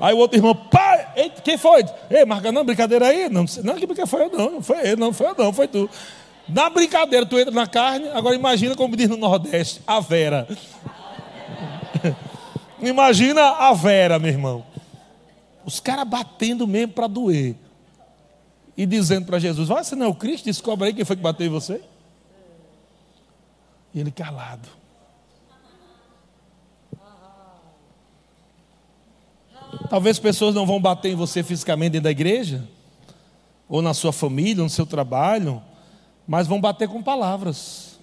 [0.00, 1.84] Aí o outro irmão, pai, eita, quem foi?
[2.10, 3.28] Ei, marca não, brincadeira aí?
[3.28, 5.88] Não, não, que foi eu não, não foi ele, não foi eu não, foi tu.
[6.52, 10.48] Na brincadeira, tu entra na carne, agora imagina como diz no Nordeste, a Vera.
[12.82, 14.64] imagina a Vera, meu irmão.
[15.64, 17.54] Os caras batendo mesmo para doer.
[18.76, 20.46] E dizendo para Jesus, vai, você não é o Cristo?
[20.46, 21.80] Descobre aí quem foi que bateu em você.
[23.94, 24.68] E ele calado.
[29.88, 32.66] Talvez pessoas não vão bater em você fisicamente dentro da igreja,
[33.68, 35.62] ou na sua família, no seu trabalho,
[36.26, 37.98] mas vão bater com palavras.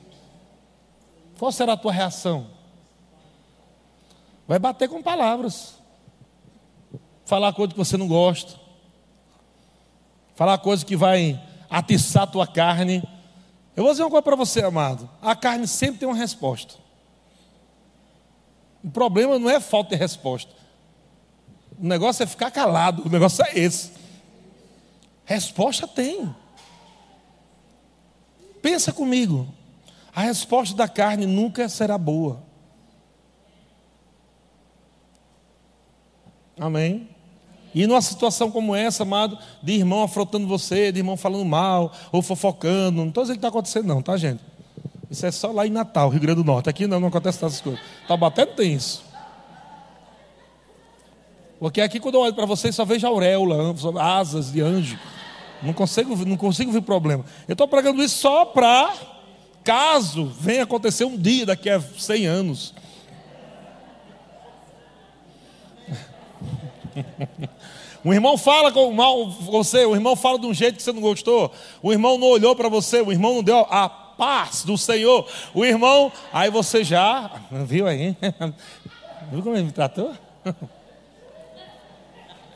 [1.37, 2.47] Qual será a tua reação?
[4.47, 5.75] Vai bater com palavras.
[7.25, 8.59] Falar coisa que você não gosta.
[10.35, 13.03] Falar coisa que vai atiçar a tua carne.
[13.75, 15.09] Eu vou dizer uma coisa para você, amado.
[15.21, 16.75] A carne sempre tem uma resposta.
[18.83, 20.51] O problema não é falta de resposta.
[21.77, 23.03] O negócio é ficar calado.
[23.05, 23.91] O negócio é esse.
[25.25, 26.33] Resposta tem.
[28.61, 29.47] Pensa comigo.
[30.15, 32.41] A resposta da carne nunca será boa.
[36.59, 37.07] Amém?
[37.73, 42.23] E numa situação como essa, amado, de irmão afrontando você, de irmão falando mal, ou
[42.23, 44.41] fofocando, não estou dizendo que está acontecendo, não, tá, gente?
[45.09, 46.69] Isso é só lá em Natal, Rio Grande do Norte.
[46.69, 47.79] Aqui não, não acontece essas coisas.
[48.07, 49.05] Taubaté não tem isso.
[51.59, 54.97] Porque aqui, quando eu olho para vocês, só vejo auréola, asas de anjo.
[55.61, 57.25] Não consigo, não consigo ver problema.
[57.47, 58.93] Eu estou pregando isso só para
[59.63, 62.73] caso venha acontecer um dia daqui a 100 anos.
[68.03, 71.01] O irmão fala com mal você, o irmão fala de um jeito que você não
[71.01, 75.27] gostou, o irmão não olhou para você, o irmão não deu a paz do Senhor,
[75.53, 78.15] o irmão, aí você já, viu aí?
[79.29, 80.13] Viu como ele me tratou?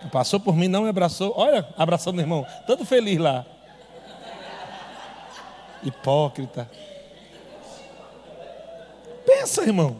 [0.09, 1.33] Passou por mim, não me abraçou.
[1.35, 3.45] Olha, abraçando o irmão, todo feliz lá.
[5.83, 6.69] Hipócrita.
[9.25, 9.97] Pensa, irmão.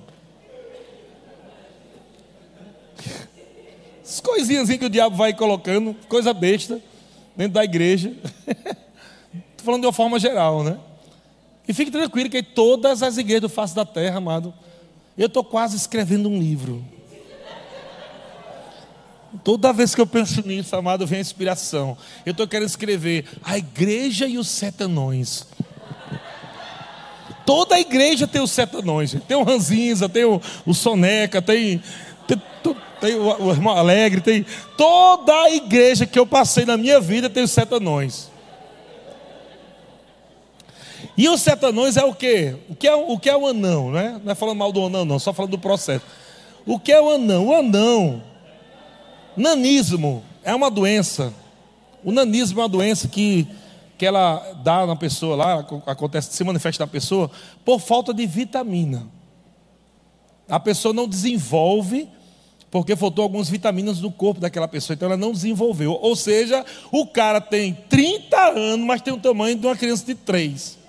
[4.03, 6.81] As coisinhas que o diabo vai colocando, coisa besta,
[7.35, 8.13] dentro da igreja.
[9.33, 10.77] Estou falando de uma forma geral, né?
[11.67, 14.53] E fique tranquilo que todas as igrejas do face da terra, amado,
[15.17, 16.83] eu estou quase escrevendo um livro.
[19.43, 21.97] Toda vez que eu penso nisso, amado, vem a inspiração.
[22.25, 25.47] Eu estou querendo escrever a igreja e os setanões.
[27.45, 29.15] Toda a igreja tem os setanões.
[29.27, 31.81] Tem o Ranzinza, tem o, o Soneca, tem,
[32.27, 32.41] tem,
[32.99, 34.45] tem o, o, irmão Alegre, tem.
[34.75, 38.29] Toda a igreja que eu passei na minha vida tem os setanões.
[41.17, 42.55] E os setanões é o quê?
[42.69, 43.91] O que é, o que é o anão?
[43.91, 44.19] Não é?
[44.23, 46.03] não é falando mal do anão, não, só falando do processo.
[46.65, 47.47] O que é o anão?
[47.47, 48.30] O anão
[49.35, 51.33] Nanismo é uma doença.
[52.03, 53.47] O nanismo é uma doença que,
[53.97, 57.29] que ela dá na pessoa lá, acontece, se manifesta na pessoa,
[57.63, 59.07] por falta de vitamina.
[60.49, 62.09] A pessoa não desenvolve
[62.71, 65.99] porque faltou algumas vitaminas no corpo daquela pessoa, então ela não desenvolveu.
[66.01, 70.15] Ou seja, o cara tem 30 anos, mas tem o tamanho de uma criança de
[70.15, 70.79] 3.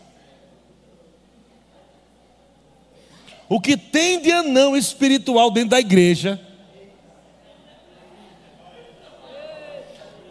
[3.48, 6.40] O que tem de anão espiritual dentro da igreja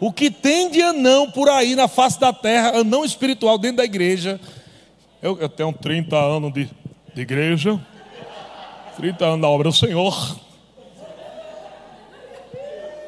[0.02, 3.84] O que tem de anão por aí na face da terra, anão espiritual dentro da
[3.84, 4.40] igreja.
[5.22, 6.68] Eu, eu tenho 30 anos de,
[7.14, 7.80] de igreja,
[8.96, 10.40] 30 anos da obra do Senhor.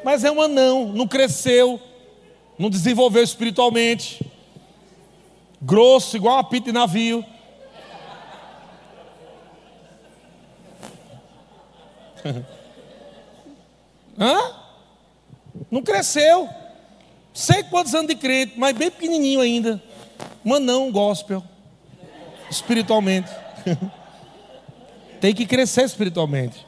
[0.05, 1.83] Mas é um anão, não cresceu,
[2.57, 4.25] não desenvolveu espiritualmente.
[5.61, 7.25] Grosso, igual uma pita de navio.
[14.17, 14.55] Hã?
[15.69, 16.49] Não cresceu.
[17.35, 19.83] Sei quantos anos de crente, mas bem pequenininho ainda.
[20.45, 21.43] Mas não gospel.
[22.49, 23.29] Espiritualmente.
[25.21, 26.65] Tem que crescer espiritualmente.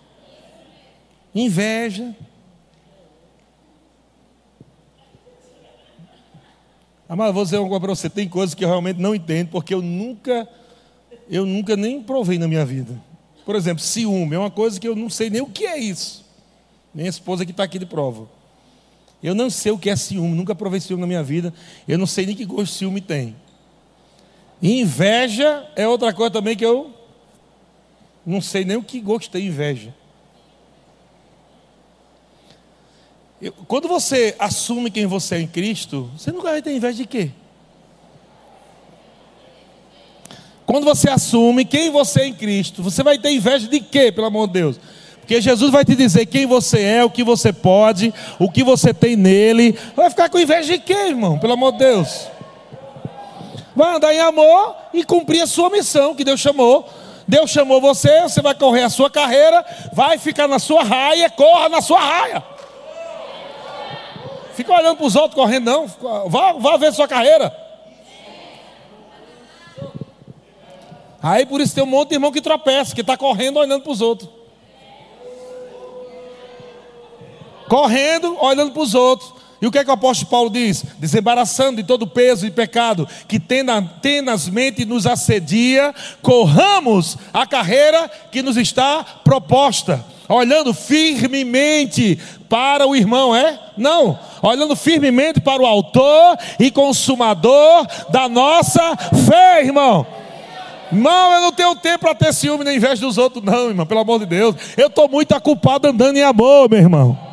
[1.33, 2.17] Inveja.
[7.09, 8.11] Amado, vou dizer uma coisa para você.
[8.11, 10.49] Tem coisas que eu realmente não entendo, porque eu nunca,
[11.31, 13.01] eu nunca nem provei na minha vida.
[13.45, 16.25] Por exemplo, ciúme é uma coisa que eu não sei nem o que é isso.
[16.93, 18.36] Nem a esposa que está aqui de prova.
[19.23, 21.53] Eu não sei o que é ciúme, nunca provei ciúme na minha vida.
[21.89, 23.37] Eu não sei nem que gosto de ciúme tem.
[24.63, 26.95] inveja é outra coisa também que eu
[28.25, 29.95] não sei nem o que gosto tem inveja.
[33.41, 37.07] Eu, quando você assume quem você é em Cristo, você nunca vai ter inveja de
[37.07, 37.31] quê?
[40.65, 44.27] Quando você assume quem você é em Cristo, você vai ter inveja de quê, pelo
[44.27, 44.81] amor de Deus?
[45.27, 48.95] Porque Jesus vai te dizer quem você é, o que você pode, o que você
[48.95, 49.77] tem nele.
[49.97, 51.37] Vai ficar com inveja de quê, irmão?
[51.37, 52.29] Pelo amor de Deus.
[53.75, 56.89] Vai andar em amor e cumprir a sua missão que Deus chamou.
[57.27, 61.69] Deus chamou você, você vai correr a sua carreira, vai ficar na sua raia, corra
[61.69, 62.45] na sua raia.
[64.55, 65.89] Fica olhando para os outros correndo, não.
[66.29, 67.53] Vá, vá ver sua carreira.
[71.21, 73.91] Aí por isso tem um monte de irmão que tropeça, que está correndo olhando para
[73.91, 74.36] os outros.
[77.69, 79.37] Correndo, olhando para os outros.
[79.61, 80.85] E o que é que o apóstolo Paulo diz?
[80.99, 88.43] Desembaraçando de todo o peso e pecado que tenazmente nos assedia, corramos a carreira que
[88.43, 90.05] nos está proposta.
[90.29, 93.59] olhando firmemente para o irmão, é?
[93.77, 98.97] Não, olhando firmemente para o autor e consumador da nossa
[99.27, 100.07] fé, irmão.
[100.93, 104.01] Irmão, eu não tenho tempo para ter ciúme nem inveja dos outros, não, irmão, pelo
[104.01, 104.55] amor de Deus.
[104.77, 107.26] Eu estou muito ocupado andando em amor, meu irmão.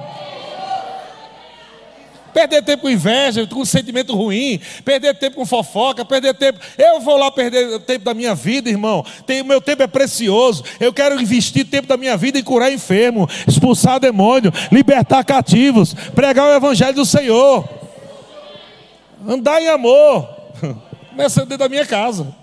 [2.34, 6.60] Perder tempo com inveja, com sentimento ruim, perder tempo com fofoca, perder tempo.
[6.78, 9.06] Eu vou lá perder tempo da minha vida, irmão.
[9.26, 10.64] Tem, meu tempo é precioso.
[10.80, 16.48] Eu quero investir tempo da minha vida em curar enfermo, expulsar demônio, libertar cativos, pregar
[16.48, 17.68] o evangelho do Senhor.
[19.28, 20.28] Andar em amor.
[21.12, 22.36] Começando dentro da minha casa.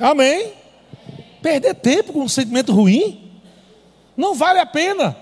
[0.00, 0.52] Amém?
[1.42, 3.22] Perder tempo com um sentimento ruim
[4.16, 5.16] não vale a pena.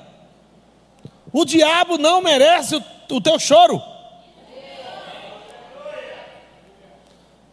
[1.32, 3.80] O diabo não merece o, o teu choro.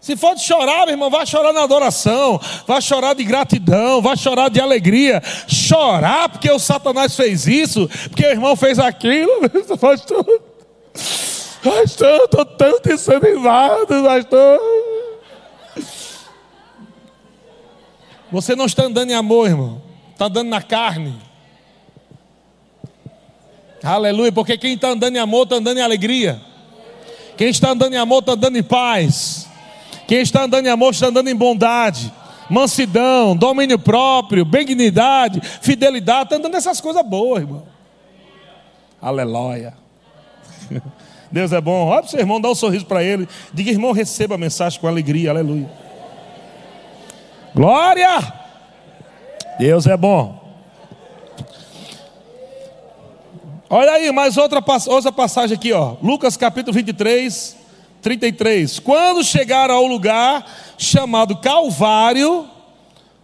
[0.08, 4.16] Se for de chorar, meu irmão, vai chorar na adoração, vai chorar de gratidão, vai
[4.16, 5.22] chorar de alegria.
[5.50, 9.50] Chorar porque o Satanás fez isso, porque o irmão fez aquilo.
[9.78, 10.24] Pastor,
[11.62, 14.62] pastor, estou tão desanimado, pastor.
[18.32, 19.82] Você não está andando em amor, irmão.
[20.14, 21.27] Está andando na carne.
[23.84, 26.42] Aleluia, porque quem está andando em amor está andando em alegria.
[27.36, 29.48] Quem está andando em amor está andando em paz.
[30.08, 32.12] Quem está andando em amor está andando em bondade,
[32.50, 36.24] mansidão, domínio próprio, benignidade, fidelidade.
[36.24, 37.64] Está andando nessas coisas boas, irmão.
[39.02, 39.74] Aleluia.
[41.32, 41.88] Deus é bom.
[41.88, 43.28] Olha para o seu irmão, dá um sorriso para ele.
[43.54, 45.30] Diga, irmão, receba a mensagem com alegria.
[45.30, 45.70] Aleluia.
[47.54, 48.34] Glória!
[49.60, 50.37] Deus é bom.
[53.70, 55.98] Olha aí, mais outra, outra passagem aqui, ó.
[56.02, 57.58] Lucas capítulo 23,
[58.02, 58.80] 33.
[58.80, 62.48] Quando chegaram ao lugar chamado Calvário,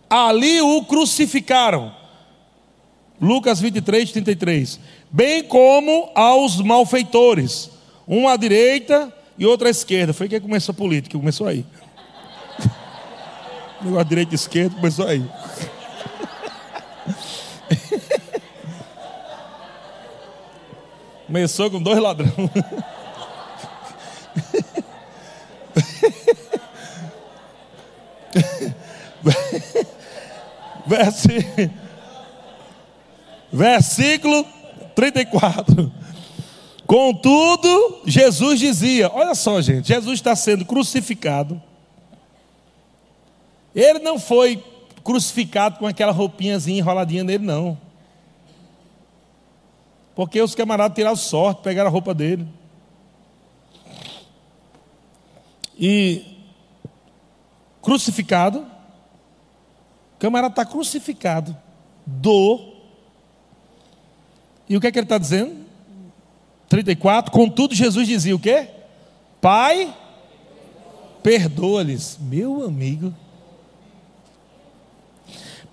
[0.10, 1.96] ali o crucificaram.
[3.22, 4.82] Lucas 23, 33.
[5.10, 7.70] Bem como aos malfeitores,
[8.06, 10.12] um à direita e outro à esquerda.
[10.12, 11.66] Foi que começou a política, começou aí.
[13.82, 15.24] Negócio direita e esquerda começou aí.
[21.26, 22.34] Começou com dois ladrões.
[33.52, 34.46] Versículo
[34.96, 35.92] 34.
[36.86, 41.62] Contudo, Jesus dizia: Olha só, gente, Jesus está sendo crucificado.
[43.74, 44.64] Ele não foi
[45.04, 47.78] crucificado com aquela roupinhazinha enroladinha nele, não.
[50.16, 52.48] Porque os camaradas tiraram sorte, pegaram a roupa dele.
[55.78, 56.34] E
[57.82, 58.60] crucificado,
[60.16, 61.56] o camarada está crucificado,
[62.06, 62.74] dor.
[64.70, 65.64] E o que é que ele está dizendo?
[66.70, 68.68] 34, contudo Jesus dizia o quê?
[69.42, 69.94] Pai,
[71.22, 73.14] perdoa-lhes, meu amigo.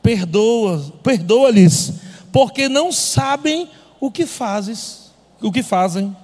[0.02, 1.92] Perdoa, perdoa-lhes,
[2.32, 3.68] porque não sabem
[4.00, 6.16] o que fazes, o que fazem.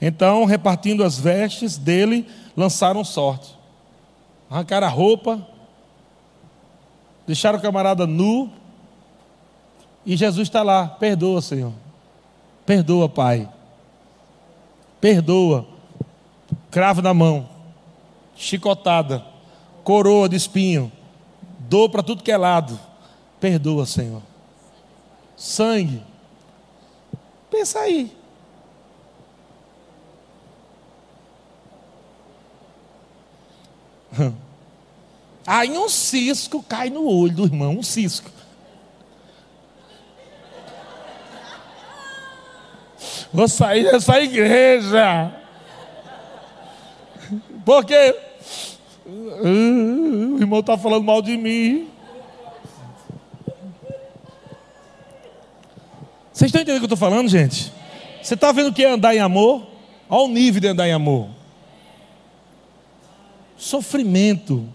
[0.00, 3.54] Então, repartindo as vestes dele, lançaram sorte.
[4.48, 5.46] Arrancaram a roupa,
[7.26, 8.50] deixaram o camarada nu,
[10.06, 11.72] e Jesus está lá, perdoa, Senhor.
[12.64, 13.48] Perdoa, Pai.
[15.00, 15.66] Perdoa.
[16.70, 17.48] Cravo na mão,
[18.34, 19.24] chicotada,
[19.84, 20.90] coroa de espinho,
[21.58, 22.78] dor para tudo que é lado.
[23.38, 24.29] Perdoa, Senhor
[25.40, 26.02] sangue.
[27.50, 28.14] Pensa aí.
[35.46, 38.30] Aí um cisco cai no olho do irmão, um cisco.
[43.32, 45.32] Vou sair dessa igreja.
[47.64, 47.94] Porque
[49.42, 51.90] o irmão está falando mal de mim.
[56.40, 57.70] Vocês estão entendendo o que eu estou falando, gente?
[58.22, 59.62] Você está vendo o que é andar em amor?
[60.08, 61.28] Olha o nível de andar em amor.
[63.58, 64.66] Sofrimento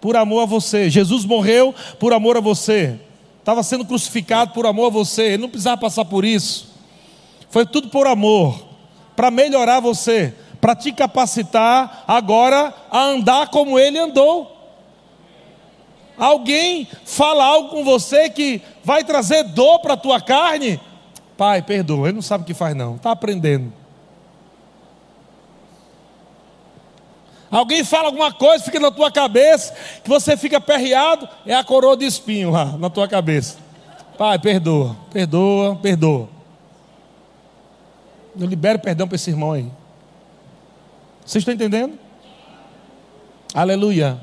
[0.00, 0.88] por amor a você.
[0.88, 2.98] Jesus morreu por amor a você.
[3.38, 5.24] Estava sendo crucificado por amor a você.
[5.24, 6.70] Ele não precisava passar por isso.
[7.50, 8.66] Foi tudo por amor.
[9.14, 10.32] Para melhorar você.
[10.58, 14.56] Para te capacitar agora a andar como ele andou.
[16.16, 20.80] Alguém fala algo com você que vai trazer dor para a tua carne
[21.40, 22.08] Pai, perdoa.
[22.08, 22.96] Ele não sabe o que faz, não.
[22.96, 23.72] Está aprendendo.
[27.50, 29.74] Alguém fala alguma coisa, fica na tua cabeça,
[30.04, 33.56] que você fica perreado, é a coroa de espinho lá na tua cabeça.
[34.18, 36.28] Pai, perdoa, perdoa, perdoa.
[38.38, 39.66] Eu libero perdão para esse irmão aí.
[41.24, 41.98] Vocês estão entendendo?
[43.54, 44.20] Aleluia.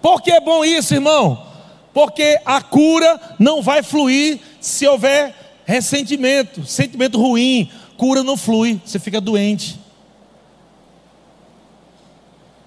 [0.00, 1.46] Por que é bom isso, irmão?
[1.92, 7.70] Porque a cura não vai fluir se houver ressentimento, sentimento ruim.
[7.96, 9.78] Cura não flui, você fica doente.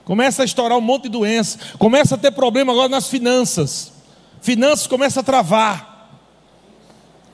[0.06, 1.58] Começa a estourar um monte de doença.
[1.80, 3.92] Começa a ter problema agora nas finanças.
[4.40, 6.20] Finanças começa a travar.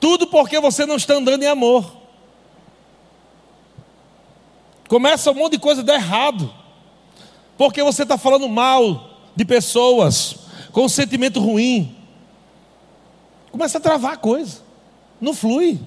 [0.00, 1.98] Tudo porque você não está andando em amor.
[4.88, 6.52] Começa um monte de coisa dar errado.
[7.58, 10.36] Porque você está falando mal de pessoas,
[10.72, 11.96] com um sentimento ruim.
[13.50, 14.71] Começa a travar a coisa.
[15.22, 15.78] Não flui.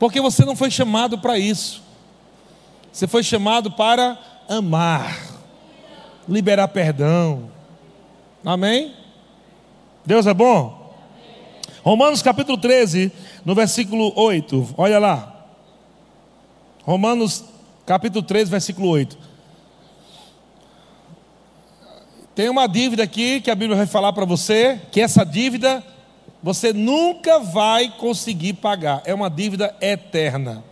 [0.00, 1.80] Porque você não foi chamado para isso.
[2.92, 5.16] Você foi chamado para amar,
[6.28, 7.50] liberar perdão.
[8.44, 8.94] Amém?
[10.04, 10.92] Deus é bom?
[11.84, 13.12] Romanos capítulo 13,
[13.44, 14.74] no versículo 8.
[14.76, 15.46] Olha lá.
[16.82, 17.44] Romanos
[17.86, 19.16] capítulo 13, versículo 8.
[22.34, 25.82] Tem uma dívida aqui que a Bíblia vai falar para você, que essa dívida
[26.42, 29.02] você nunca vai conseguir pagar.
[29.04, 30.62] É uma dívida eterna.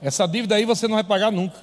[0.00, 1.58] Essa dívida aí você não vai pagar nunca.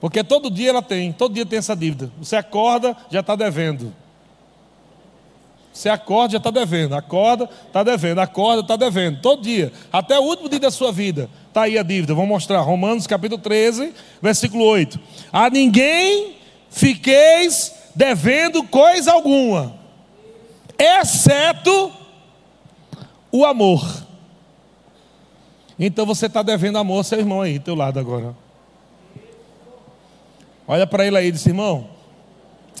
[0.00, 2.10] Porque todo dia ela tem, todo dia tem essa dívida.
[2.18, 3.94] Você acorda, já está devendo.
[5.72, 6.94] Você acorda, já está devendo.
[6.94, 8.18] Acorda, está devendo.
[8.18, 9.20] Acorda, está devendo.
[9.20, 9.72] Todo dia.
[9.92, 11.28] Até o último dia da sua vida.
[11.48, 12.14] Está aí a dívida.
[12.14, 12.60] Vou mostrar.
[12.60, 13.92] Romanos capítulo 13,
[14.22, 14.98] versículo 8.
[15.32, 16.36] A ninguém
[16.70, 19.74] fiqueis devendo coisa alguma,
[20.80, 21.92] exceto
[23.30, 24.06] o amor.
[25.78, 28.34] Então você está devendo amor ao seu irmão aí, teu lado agora.
[30.66, 31.88] Olha para ele aí e diz, irmão,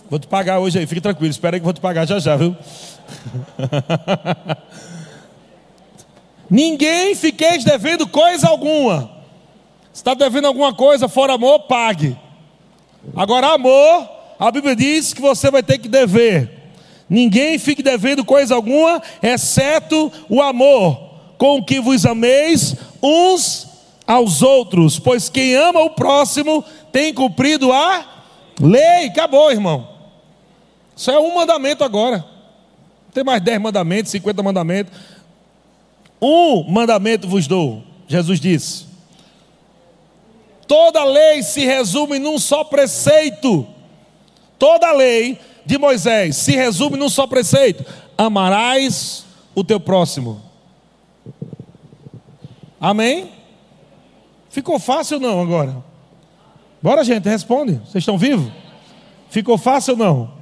[0.08, 2.36] vou te pagar hoje aí, fique tranquilo, espera aí que vou te pagar já já,
[2.36, 2.56] viu?
[6.48, 9.10] Ninguém fiqueis devendo coisa alguma.
[9.92, 12.16] Está devendo alguma coisa fora amor, pague.
[13.14, 16.59] Agora, amor, a Bíblia diz que você vai ter que dever.
[17.10, 23.66] Ninguém fique devendo coisa alguma, exceto o amor, com que vos ameis uns
[24.06, 28.24] aos outros, pois quem ama o próximo tem cumprido a
[28.60, 29.08] lei.
[29.08, 29.88] Acabou, irmão.
[30.96, 32.18] Isso é um mandamento agora.
[32.18, 34.96] Não tem mais dez mandamentos, cinquenta mandamentos.
[36.22, 38.86] Um mandamento vos dou, Jesus disse.
[40.68, 43.66] Toda lei se resume num só preceito.
[44.56, 45.36] Toda lei
[45.70, 47.84] de Moisés se resume num só preceito:
[48.18, 50.42] amarás o teu próximo.
[52.80, 53.30] Amém?
[54.48, 55.76] Ficou fácil ou não agora?
[56.82, 57.74] Bora, gente, responde.
[57.84, 58.50] Vocês estão vivos?
[59.28, 60.40] Ficou fácil ou não?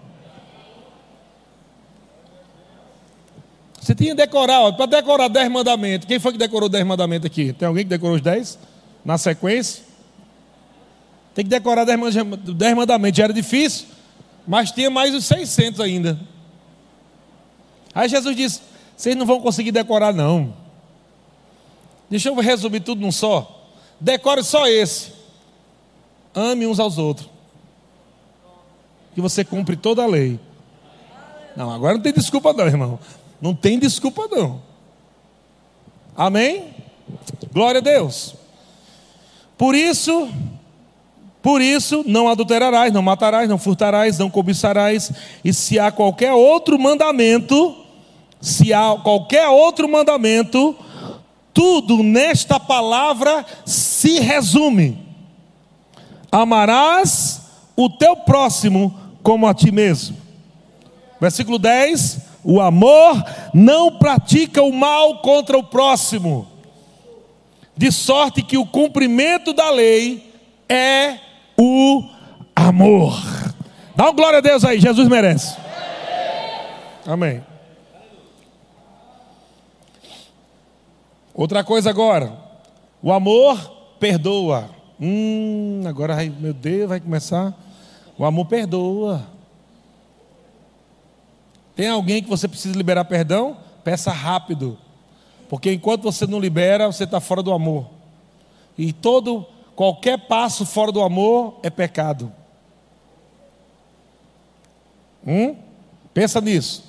[3.78, 6.06] Você tinha que decorar, para decorar dez mandamentos.
[6.06, 7.52] Quem foi que decorou dez mandamentos aqui?
[7.52, 8.58] Tem alguém que decorou os dez?
[9.04, 9.84] Na sequência?
[11.34, 13.16] Tem que decorar dez mandamentos.
[13.16, 13.86] Já era difícil,
[14.48, 16.18] mas tinha mais os 600 ainda.
[17.94, 18.62] Aí Jesus disse:
[18.96, 20.54] Vocês não vão conseguir decorar, não.
[22.08, 23.68] Deixa eu resumir tudo num só.
[24.00, 25.12] Decore só esse.
[26.34, 27.28] Ame uns aos outros.
[29.14, 30.40] Que você cumpre toda a lei.
[31.54, 32.98] Não, agora não tem desculpa, não, irmão.
[33.42, 34.62] Não tem desculpa, não.
[36.16, 36.74] Amém?
[37.52, 38.34] Glória a Deus.
[39.58, 40.30] Por isso,
[41.48, 45.10] por isso, não adulterarás, não matarás, não furtarás, não cobiçarás,
[45.42, 47.74] e se há qualquer outro mandamento,
[48.38, 50.76] se há qualquer outro mandamento,
[51.54, 54.98] tudo nesta palavra se resume:
[56.30, 57.40] amarás
[57.74, 60.18] o teu próximo como a ti mesmo.
[61.18, 63.24] Versículo 10: o amor
[63.54, 66.46] não pratica o mal contra o próximo,
[67.74, 70.30] de sorte que o cumprimento da lei
[70.68, 71.26] é
[71.58, 72.04] o
[72.54, 73.20] amor.
[73.96, 75.56] Dá uma glória a Deus aí, Jesus merece.
[77.04, 77.42] Amém.
[81.34, 82.32] Outra coisa agora,
[83.02, 83.56] o amor
[83.98, 84.70] perdoa.
[85.00, 87.54] Hum, agora, meu Deus, vai começar.
[88.16, 89.24] O amor perdoa.
[91.74, 93.56] Tem alguém que você precisa liberar perdão?
[93.84, 94.76] Peça rápido.
[95.48, 97.86] Porque enquanto você não libera, você está fora do amor.
[98.76, 99.46] E todo
[99.78, 102.32] Qualquer passo fora do amor é pecado.
[105.24, 105.54] Hum?
[106.12, 106.82] Pensa nisso.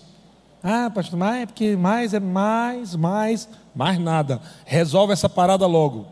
[0.63, 4.41] Ah, pastor, mas é porque mais é mais, mais, mais nada.
[4.65, 6.07] Resolve essa parada logo.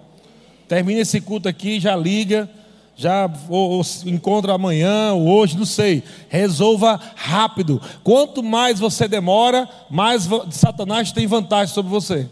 [0.67, 2.47] termina esse culto aqui, já liga,
[2.95, 6.03] já ou, ou encontra amanhã ou hoje, não sei.
[6.29, 7.81] Resolva rápido.
[8.03, 12.29] Quanto mais você demora, mais Satanás tem vantagem sobre você.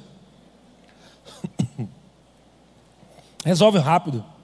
[3.43, 4.34] Resolve rápido.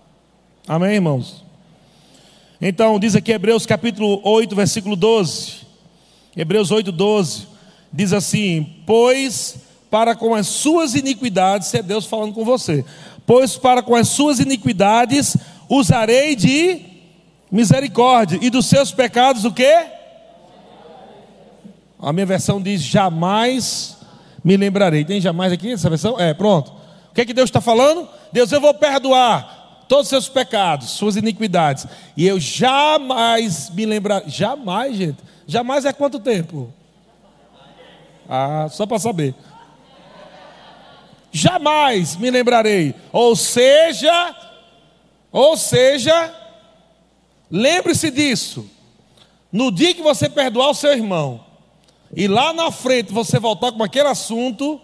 [0.72, 1.44] Amém, irmãos?
[2.62, 5.68] Então, diz aqui Hebreus capítulo 8, versículo 12.
[6.34, 7.46] Hebreus 8, 12.
[7.92, 9.58] Diz assim: Pois
[9.90, 12.86] para com as suas iniquidades, é Deus falando com você,
[13.26, 15.36] pois para com as suas iniquidades
[15.68, 16.80] usarei de
[17.52, 19.88] misericórdia, e dos seus pecados o quê?
[22.00, 23.98] A minha versão diz: jamais
[24.42, 25.04] me lembrarei.
[25.04, 26.18] Tem jamais aqui essa versão?
[26.18, 26.72] É, pronto.
[27.12, 28.08] O que é que Deus está falando?
[28.32, 29.61] Deus, eu vou perdoar
[29.92, 31.86] todos os seus pecados, suas iniquidades,
[32.16, 36.74] e eu jamais me lembrar, jamais, gente, jamais é quanto tempo?
[38.30, 39.36] Ah, só para saber.
[41.30, 42.96] Jamais me lembrarei.
[43.12, 44.34] Ou seja,
[45.30, 46.34] ou seja,
[47.52, 48.72] lembre-se disso.
[49.52, 51.44] No dia que você perdoar o seu irmão,
[52.16, 54.80] e lá na frente você voltar com aquele assunto,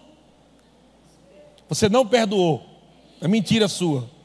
[1.66, 2.62] você não perdoou.
[3.22, 4.17] É mentira sua.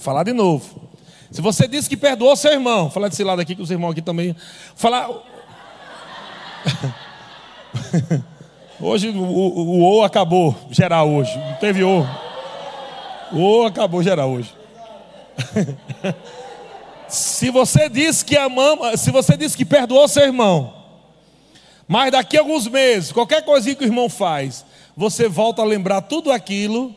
[0.00, 0.88] Vou falar de novo.
[1.30, 4.00] Se você disse que perdoou seu irmão, falar desse lado aqui que os irmãos aqui
[4.00, 4.34] também.
[4.74, 5.10] Falar.
[8.80, 11.36] hoje o, o, o acabou geral hoje.
[11.36, 11.84] Não teve.
[11.84, 12.06] O
[13.30, 14.54] O acabou geral hoje.
[17.06, 20.72] se você disse que amamos, se você disse que perdoou seu irmão,
[21.86, 24.64] mas daqui a alguns meses, qualquer coisinha que o irmão faz,
[24.96, 26.94] você volta a lembrar tudo aquilo,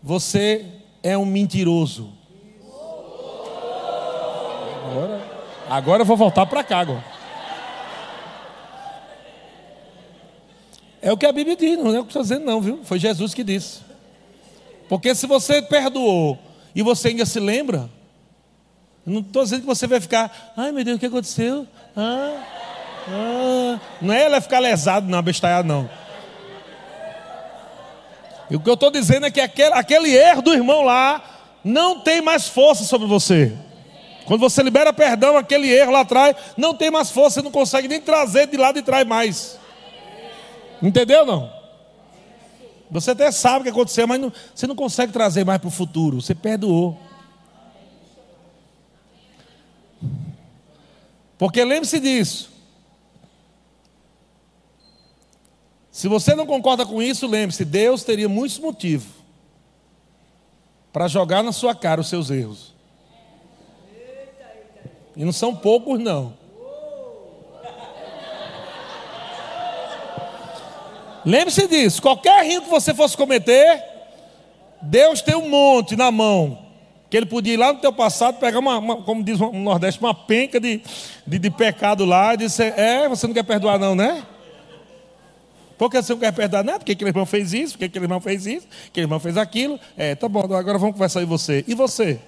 [0.00, 0.64] você
[1.02, 2.14] é um mentiroso.
[5.68, 7.04] Agora, eu vou voltar para cá agora.
[11.02, 12.80] É o que a Bíblia diz, não é o que estou dizendo, não, viu?
[12.84, 13.80] Foi Jesus que disse.
[14.88, 16.38] Porque se você perdoou
[16.74, 17.88] e você ainda se lembra,
[19.04, 21.66] não estou dizendo que você vai ficar, ai meu Deus, o que aconteceu?
[21.96, 22.42] Ah,
[23.08, 23.80] ah.
[24.00, 25.88] Não é ela ficar lesado, não, bestalhado, não.
[28.50, 31.22] E o que eu estou dizendo é que aquele, aquele erro do irmão lá
[31.64, 33.56] não tem mais força sobre você.
[34.26, 37.86] Quando você libera perdão, aquele erro lá atrás não tem mais força, você não consegue
[37.86, 39.56] nem trazer de lá de trás mais.
[40.82, 41.50] Entendeu não?
[42.90, 45.70] Você até sabe o que aconteceu, mas não, você não consegue trazer mais para o
[45.70, 46.20] futuro.
[46.20, 46.98] Você perdoou.
[51.38, 52.50] Porque lembre-se disso.
[55.90, 59.08] Se você não concorda com isso, lembre-se, Deus teria muitos motivos
[60.92, 62.75] para jogar na sua cara os seus erros.
[65.16, 66.34] E não são poucos, não.
[71.24, 73.82] Lembre-se disso: qualquer rio que você fosse cometer,
[74.80, 76.64] Deus tem um monte na mão.
[77.08, 80.00] Que ele podia ir lá no teu passado, pegar uma, uma como diz no Nordeste,
[80.00, 80.82] uma penca de,
[81.26, 84.24] de, de, pecado lá e dizer: É, você não quer perdoar, não, né?
[85.78, 86.64] Por que você não quer perdoar?
[86.64, 89.78] Não, porque aquele irmão fez isso, porque aquele irmão fez isso, aquele irmão fez aquilo.
[89.96, 91.64] É, tá bom, agora vamos conversar em você.
[91.66, 92.20] E você?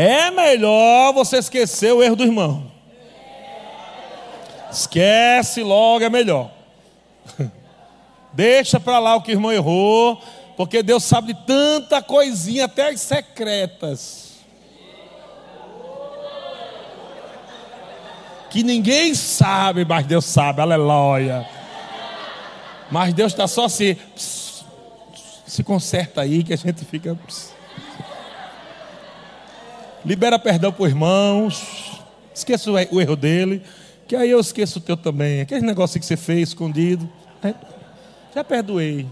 [0.00, 2.70] É melhor você esquecer o erro do irmão.
[4.70, 6.52] Esquece logo, é melhor.
[8.32, 10.22] Deixa para lá o que o irmão errou,
[10.56, 14.34] porque Deus sabe de tanta coisinha, até as secretas.
[18.50, 21.44] Que ninguém sabe, mas Deus sabe, aleluia.
[22.88, 27.18] Mas Deus está só assim, se conserta aí que a gente fica.
[30.04, 32.00] Libera perdão para os irmãos.
[32.34, 33.62] Esqueça o erro dele.
[34.06, 35.40] Que aí eu esqueço o teu também.
[35.40, 37.10] Aquele negócio que você fez escondido.
[37.42, 37.54] É,
[38.34, 39.06] já perdoei.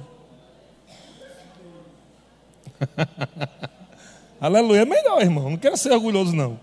[4.40, 4.80] Aleluia.
[4.80, 5.50] É melhor, irmão.
[5.50, 6.58] Não quero ser orgulhoso, não.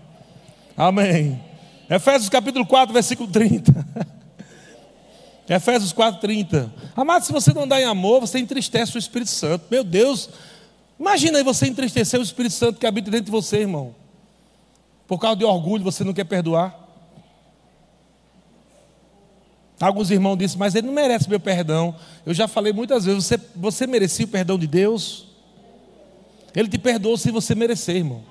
[0.76, 1.40] Amém.
[1.88, 3.72] Efésios capítulo 4, versículo 30.
[5.48, 6.72] Efésios 4, 30.
[6.96, 9.66] Amado, se você não dá em amor, você entristece o Espírito Santo.
[9.70, 10.30] Meu Deus.
[10.98, 13.94] Imagina aí você entristecer o Espírito Santo que habita dentro de você, irmão.
[15.06, 16.84] Por causa de orgulho, você não quer perdoar.
[19.80, 21.94] Alguns irmãos disseram, mas ele não merece meu perdão.
[22.24, 25.26] Eu já falei muitas vezes, você, você merecia o perdão de Deus?
[26.54, 28.22] Ele te perdoou se você merecer, irmão.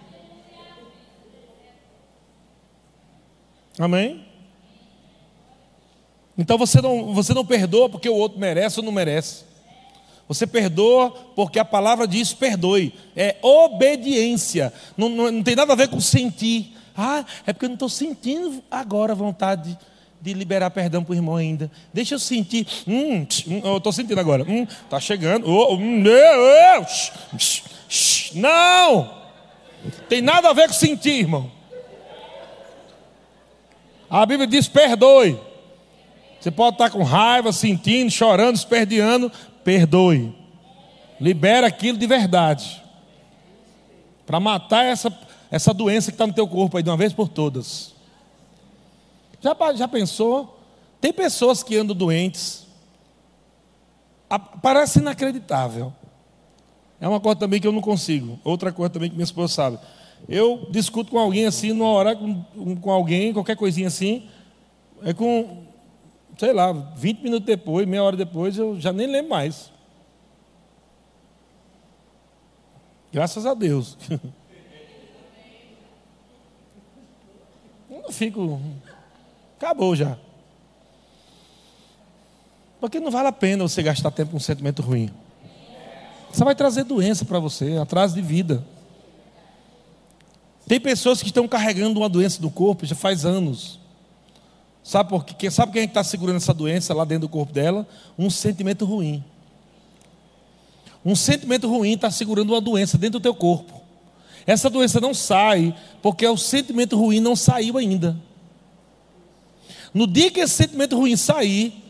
[3.78, 4.26] Amém?
[6.38, 9.45] Então você não, você não perdoa porque o outro merece ou não merece.
[10.28, 12.93] Você perdoa porque a palavra diz perdoe.
[13.15, 14.74] É obediência.
[14.97, 16.74] Não, não, não tem nada a ver com sentir.
[16.95, 19.78] Ah, é porque eu não estou sentindo agora vontade
[20.21, 21.69] de liberar perdão para o irmão ainda.
[21.93, 22.65] Deixa eu sentir.
[22.88, 24.43] Hum, hum eu estou sentindo agora.
[24.43, 25.49] Hum, tá chegando.
[25.49, 26.03] Oh, hum,
[28.34, 29.24] não!
[30.07, 31.51] Tem nada a ver com sentir, irmão.
[34.09, 35.38] A Bíblia diz: perdoe.
[36.39, 39.32] Você pode estar com raiva, sentindo, chorando, esperdeando.
[39.64, 40.36] Perdoe.
[41.20, 42.84] Libera aquilo de verdade.
[44.26, 45.16] Para matar essa,
[45.49, 47.93] essa doença que está no teu corpo aí de uma vez por todas.
[49.41, 50.59] Já, já pensou?
[50.99, 52.66] Tem pessoas que andam doentes.
[54.61, 55.93] Parece inacreditável.
[56.99, 58.39] É uma coisa também que eu não consigo.
[58.43, 59.80] Outra coisa também que minha esposa sabe.
[60.28, 64.30] Eu discuto com alguém assim, numa hora com, com alguém, qualquer coisinha assim.
[65.03, 65.64] É com,
[66.38, 69.71] sei lá, 20 minutos depois, meia hora depois, eu já nem lembro mais.
[73.11, 73.97] Graças a Deus.
[77.89, 78.59] Eu não fico.
[79.55, 80.17] Acabou já.
[82.79, 85.11] Porque não vale a pena você gastar tempo com um sentimento ruim.
[86.31, 88.65] Você vai trazer doença para você, atraso de vida.
[90.67, 93.79] Tem pessoas que estão carregando uma doença do corpo já faz anos.
[94.84, 95.49] Sabe por quê?
[95.49, 97.88] Sabe quem é está segurando essa doença lá dentro do corpo dela?
[98.19, 99.23] Um sentimento ruim.
[101.05, 103.81] Um sentimento ruim está segurando uma doença dentro do teu corpo.
[104.45, 108.17] Essa doença não sai porque o sentimento ruim não saiu ainda.
[109.93, 111.81] No dia que esse sentimento ruim sair,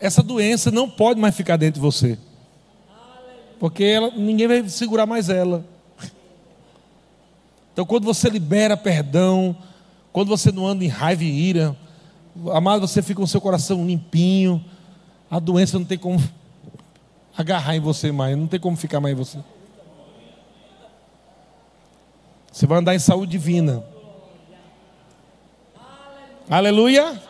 [0.00, 2.18] essa doença não pode mais ficar dentro de você.
[3.58, 5.66] Porque ela, ninguém vai segurar mais ela.
[7.72, 9.56] Então, quando você libera perdão,
[10.12, 11.76] quando você não anda em raiva e ira,
[12.52, 14.64] amado, você fica com seu coração limpinho,
[15.30, 16.22] a doença não tem como
[17.36, 19.38] agarrar em você mais, não tem como ficar mais em você.
[22.50, 23.84] Você vai andar em saúde divina.
[26.50, 27.20] Aleluia.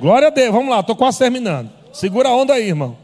[0.00, 0.52] Glória a Deus.
[0.52, 1.70] Vamos lá, estou quase terminando.
[1.92, 2.96] Segura a onda aí, irmão.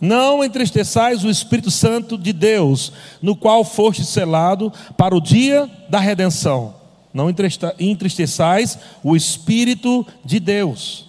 [0.00, 5.98] Não entristeçais o Espírito Santo de Deus, no qual foste selado para o dia da
[5.98, 6.74] redenção.
[7.14, 7.30] Não
[7.78, 11.08] entristeçais o Espírito de Deus,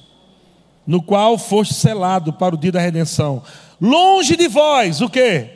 [0.86, 3.42] no qual foste selado para o dia da redenção.
[3.82, 5.50] Longe de vós, o que?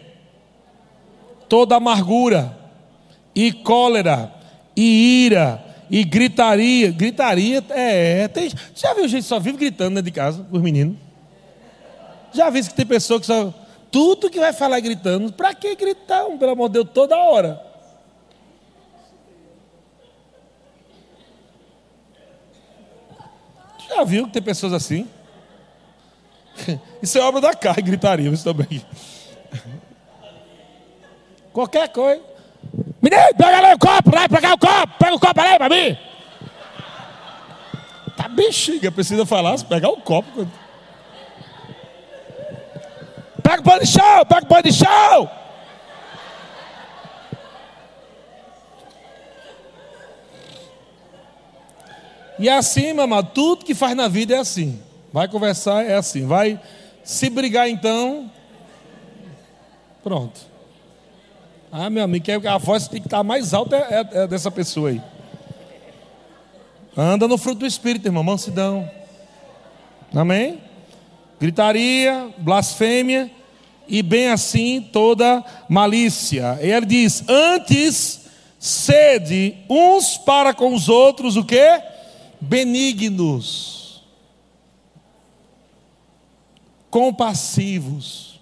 [1.48, 2.58] Toda amargura,
[3.36, 4.34] e cólera,
[4.76, 6.90] e ira, e gritaria.
[6.92, 8.28] Gritaria é.
[8.28, 10.98] Tem, já viu gente só vive gritando dentro de casa, os meninos?
[12.34, 13.54] Já viu que tem pessoa que só.
[13.92, 15.32] Tudo que vai falar é gritando.
[15.32, 17.69] Para que gritar, pelo amor de Deus, toda hora?
[23.90, 25.08] Já viu que tem pessoas assim?
[27.02, 28.84] Isso é obra da carne, gritaria, isso também.
[31.54, 32.22] Qualquer coisa.
[33.02, 35.98] Menino, pega ali o copo, vai pegar o copo, pega o copo ali para mim.
[38.16, 40.46] Tá bexiga, precisa falar, se pegar o copo.
[43.42, 45.39] Pega o pão de chão, pega o pão de chão.
[52.40, 54.80] E é assim, mamãe, tudo que faz na vida é assim.
[55.12, 56.26] Vai conversar, é assim.
[56.26, 56.60] Vai
[57.04, 58.32] se brigar então.
[60.02, 60.40] Pronto.
[61.72, 64.90] Ah, meu amigo, a voz tem que estar mais alta é, é, é dessa pessoa
[64.90, 65.02] aí.
[66.98, 68.90] Anda no fruto do Espírito, irmão, mansidão.
[70.16, 70.62] Amém?
[71.40, 73.30] Gritaria, blasfêmia
[73.88, 76.58] e bem assim toda malícia.
[76.62, 78.22] E ele diz: Antes
[78.58, 81.89] sede uns para com os outros o que?
[82.42, 83.80] Benignos
[86.90, 88.40] compassivos,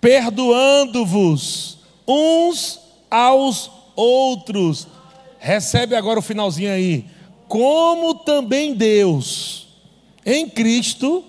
[0.00, 4.88] perdoando-vos uns aos outros.
[5.38, 7.04] Recebe agora o finalzinho aí.
[7.48, 9.68] Como também Deus,
[10.24, 11.24] em Cristo,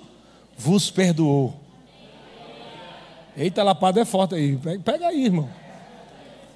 [0.57, 1.53] vos perdoou.
[3.35, 4.57] Eita, lapada é forte aí.
[4.83, 5.49] Pega aí, irmão.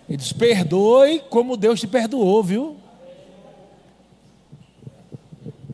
[0.07, 2.77] Ele diz: perdoe como Deus te perdoou, viu?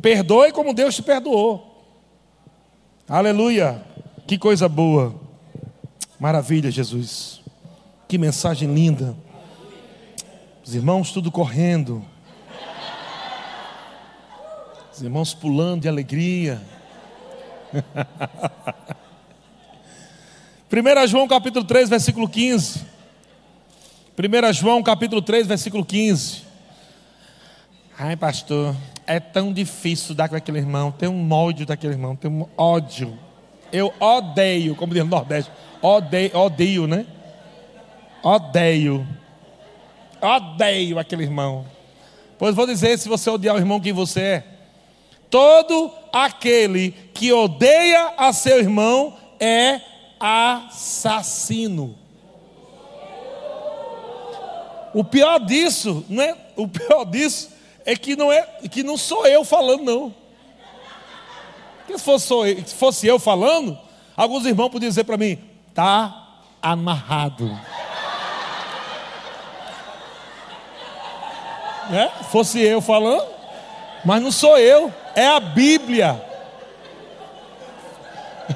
[0.02, 1.86] Perdoe como Deus te perdoou.
[3.08, 3.84] Aleluia!
[4.26, 5.14] Que coisa boa.
[6.20, 7.42] Maravilha, Jesus.
[8.08, 9.16] Que mensagem linda.
[10.66, 12.04] Os irmãos tudo correndo.
[14.94, 16.62] Os irmãos pulando de alegria.
[20.72, 22.86] 1 João capítulo 3, versículo 15.
[24.18, 26.44] 1 João capítulo 3, versículo 15.
[27.98, 28.76] Ai, pastor,
[29.06, 33.18] é tão difícil dar com aquele irmão, tem um ódio daquele irmão, tem um ódio.
[33.72, 37.06] Eu odeio, como diz no Nordeste, odeio, odeio, né?
[38.24, 39.08] Odeio.
[40.22, 41.66] Odeio aquele irmão.
[42.38, 44.44] Pois vou dizer: se você odiar o irmão, quem você é?
[45.30, 49.82] Todo aquele que odeia a seu irmão é
[50.20, 51.98] assassino.
[54.94, 56.36] O pior disso, não é?
[56.56, 57.50] O pior disso
[57.86, 60.16] é que não é que não sou eu falando não.
[61.80, 63.78] Porque se fosse, se fosse eu falando,
[64.16, 65.38] alguns irmãos podiam dizer para mim:
[65.74, 67.50] tá amarrado.
[71.92, 72.24] É?
[72.26, 73.28] Fosse eu falando,
[74.06, 76.22] mas não sou eu, é a Bíblia.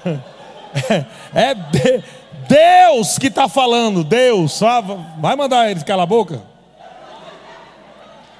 [1.34, 2.04] É, de,
[2.50, 4.60] Deus que está falando, Deus,
[5.20, 6.42] vai mandar ele calar a boca?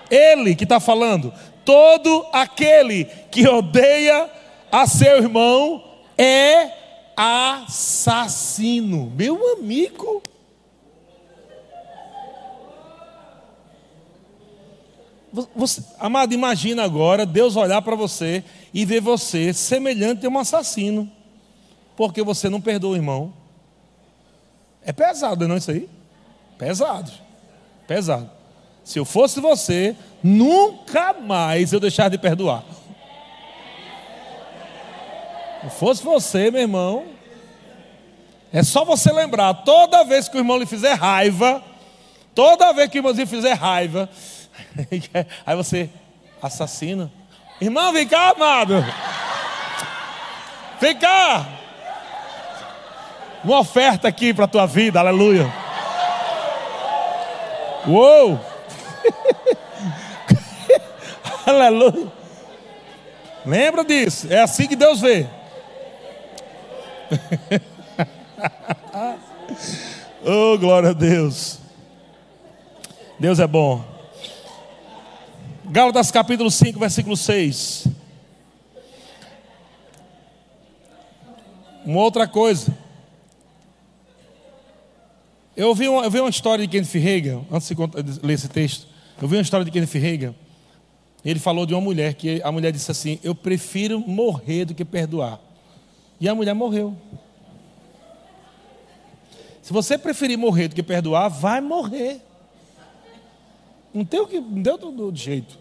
[0.10, 1.34] Ele que está falando,
[1.64, 4.30] todo aquele que odeia
[4.72, 5.84] a seu irmão
[6.18, 6.72] é
[7.16, 9.12] assassino.
[9.16, 10.22] Meu amigo.
[15.54, 18.42] Você, amado, imagina agora Deus olhar para você
[18.74, 21.12] e ver você semelhante a um assassino,
[21.98, 23.34] porque você não perdoa o irmão.
[24.82, 25.90] É pesado, não é isso aí?
[26.58, 27.12] Pesado.
[27.86, 28.35] Pesado.
[28.86, 32.64] Se eu fosse você, nunca mais eu deixar de perdoar.
[35.64, 37.06] Se fosse você, meu irmão,
[38.54, 41.64] é só você lembrar, toda vez que o irmão lhe fizer raiva,
[42.36, 44.08] toda vez que o irmãozinho fizer raiva,
[45.44, 45.90] aí você
[46.40, 47.12] assassina.
[47.60, 48.86] Irmão, vem cá, amado.
[50.80, 51.48] Vem cá.
[53.44, 55.52] Uma oferta aqui para a tua vida, aleluia.
[57.88, 58.55] Uou!
[61.46, 62.12] aleluia.
[63.46, 64.32] Lembra disso?
[64.32, 65.28] É assim que Deus vê.
[70.26, 71.60] oh, glória a Deus.
[73.20, 73.84] Deus é bom.
[75.66, 77.88] Gálatas capítulo 5, versículo 6.
[81.86, 82.76] Uma outra coisa.
[85.56, 88.95] Eu ouvi uma, eu vi uma história de Kenneth Reagan, antes de ler esse texto.
[89.22, 90.36] Eu vi uma história de Kenneth Reagan.
[91.24, 94.84] Ele falou de uma mulher que a mulher disse assim: Eu prefiro morrer do que
[94.84, 95.40] perdoar.
[96.20, 96.96] E a mulher morreu.
[99.62, 102.22] Se você preferir morrer do que perdoar, vai morrer.
[103.94, 105.58] Não tem o que, não deu todo jeito.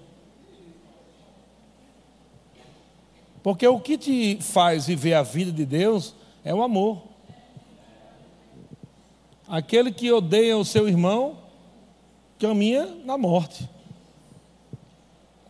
[3.42, 7.02] Porque o que te faz viver a vida de Deus é o amor.
[9.46, 11.43] Aquele que odeia o seu irmão
[12.38, 13.68] caminha na morte,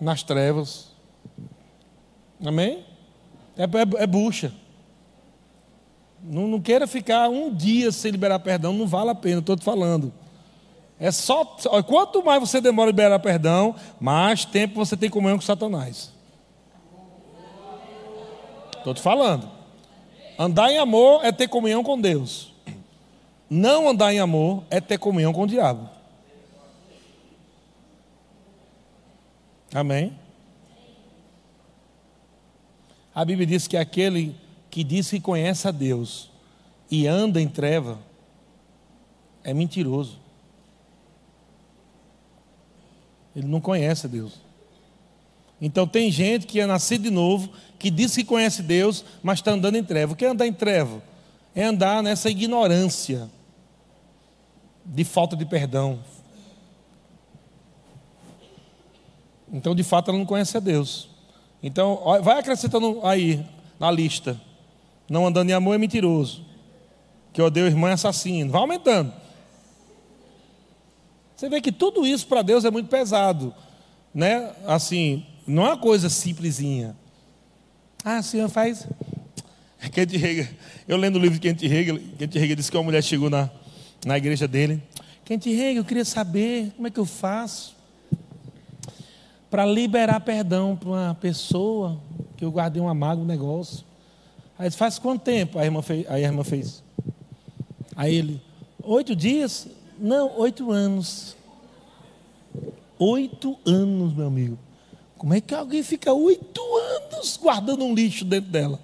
[0.00, 0.92] nas trevas.
[2.44, 2.84] Amém?
[3.56, 4.52] É, é, é bucha.
[6.22, 9.64] Não, não, queira ficar um dia sem liberar perdão, não vale a pena, estou te
[9.64, 10.12] falando.
[10.98, 11.44] É só.
[11.86, 16.12] Quanto mais você demora a liberar perdão, mais tempo você tem comunhão com Satanás.
[18.78, 19.50] Estou te falando.
[20.38, 22.52] Andar em amor é ter comunhão com Deus.
[23.48, 25.88] Não andar em amor é ter comunhão com o diabo.
[29.74, 30.16] Amém?
[33.12, 34.36] A Bíblia diz que aquele
[34.70, 36.30] que diz que conhece a Deus
[36.88, 37.98] e anda em treva
[39.42, 40.20] é mentiroso.
[43.34, 44.40] Ele não conhece a Deus.
[45.60, 49.50] Então tem gente que é nascido de novo, que diz que conhece Deus, mas está
[49.50, 50.12] andando em treva.
[50.12, 51.02] O que é andar em treva?
[51.52, 53.28] É andar nessa ignorância
[54.84, 55.98] de falta de perdão.
[59.54, 61.08] Então, de fato, ela não conhece a Deus.
[61.62, 63.46] Então, vai acrescentando aí
[63.78, 64.38] na lista.
[65.08, 66.44] Não andando em amor é mentiroso.
[67.32, 68.50] Que odeia o irmão é assassino.
[68.50, 69.12] Vai aumentando.
[71.36, 73.54] Você vê que tudo isso para Deus é muito pesado.
[74.12, 74.52] Né?
[74.66, 76.96] Assim, não é uma coisa simplesinha.
[78.04, 78.88] Ah, o senhor faz.
[79.92, 80.48] Kent Hegel,
[80.88, 83.48] eu lendo o livro de Kent Hegel, Kent Hegel disse que uma mulher chegou na,
[84.04, 84.82] na igreja dele.
[85.24, 87.74] Kent Hegel, eu queria saber como é que eu faço
[89.54, 92.00] para liberar perdão para uma pessoa
[92.36, 93.84] que eu guardei um negócio.
[94.58, 95.60] Aí ele faz quanto tempo?
[95.60, 96.10] A irmã fez.
[96.10, 96.82] Aí a irmã fez.
[97.94, 98.42] Aí ele,
[98.82, 99.68] oito dias?
[99.96, 101.36] Não, oito anos.
[102.98, 104.58] Oito anos, meu amigo.
[105.16, 106.60] Como é que alguém fica oito
[107.14, 108.80] anos guardando um lixo dentro dela?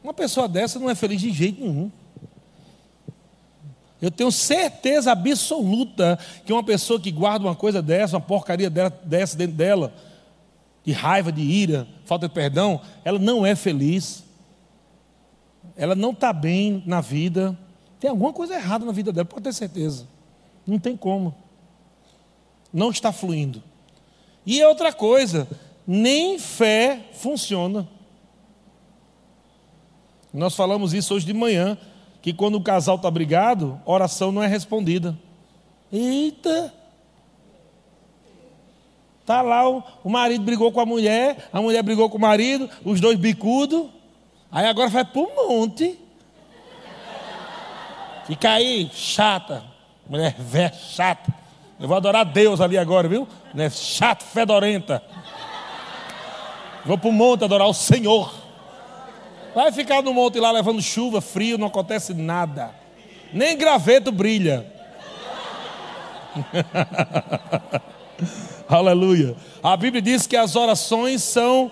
[0.00, 1.90] Uma pessoa dessa não é feliz de jeito nenhum.
[4.00, 9.36] Eu tenho certeza absoluta que uma pessoa que guarda uma coisa dessa, uma porcaria dessa
[9.36, 9.92] dentro dela,
[10.84, 14.24] de raiva, de ira, falta de perdão, ela não é feliz.
[15.76, 17.58] Ela não está bem na vida.
[17.98, 20.06] Tem alguma coisa errada na vida dela, pode ter certeza.
[20.66, 21.34] Não tem como.
[22.72, 23.62] Não está fluindo.
[24.46, 25.48] E é outra coisa,
[25.86, 27.88] nem fé funciona.
[30.32, 31.76] Nós falamos isso hoje de manhã,
[32.20, 35.16] que quando o casal está brigado, oração não é respondida.
[35.92, 36.74] Eita!
[39.24, 42.68] Tá lá, o, o marido brigou com a mulher, a mulher brigou com o marido,
[42.84, 43.86] os dois bicudos.
[44.50, 45.98] Aí agora vai para o monte.
[48.26, 49.62] Fica aí, chata.
[50.08, 51.32] Mulher velha, chata.
[51.78, 53.28] Eu vou adorar Deus ali agora, viu?
[53.54, 53.70] Né?
[53.70, 55.02] Chata, fedorenta.
[56.84, 58.47] Vou para o monte adorar o Senhor.
[59.54, 62.74] Vai ficar no monte lá levando chuva, frio, não acontece nada.
[63.32, 64.70] Nem graveto brilha.
[68.68, 69.36] Aleluia.
[69.62, 71.70] A Bíblia diz que as orações são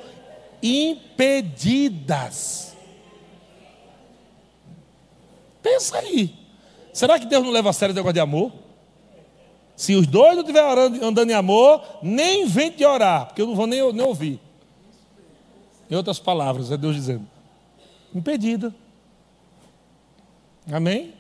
[0.63, 2.77] impedidas.
[5.63, 6.35] Pensa aí.
[6.93, 8.53] Será que Deus não leva a sério o negócio de amor?
[9.77, 13.55] Se os dois não estiverem andando em amor, nem invente de orar, porque eu não
[13.55, 14.41] vou nem, nem ouvir.
[15.91, 17.29] Em outras palavras, é Deus dizendo:
[18.15, 18.75] impedida.
[20.71, 21.15] Amém?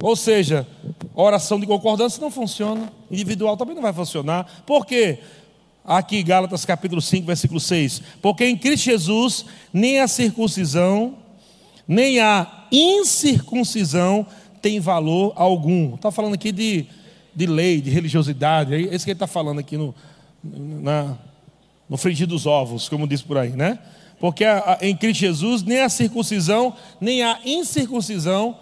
[0.00, 0.66] Ou seja,
[1.14, 4.62] oração de concordância não funciona, individual também não vai funcionar.
[4.66, 5.18] Por quê?
[5.84, 8.02] Aqui, Gálatas capítulo 5, versículo 6.
[8.20, 11.16] Porque em Cristo Jesus, nem a circuncisão,
[11.86, 14.26] nem a incircuncisão
[14.60, 15.94] tem valor algum.
[15.94, 16.86] Está falando aqui de,
[17.34, 19.94] de lei, de religiosidade, é isso que ele está falando aqui no,
[20.42, 21.16] na,
[21.88, 23.78] no frigir dos ovos, como diz por aí, né?
[24.18, 24.44] Porque
[24.80, 28.58] em Cristo Jesus, nem a circuncisão, nem a incircuncisão,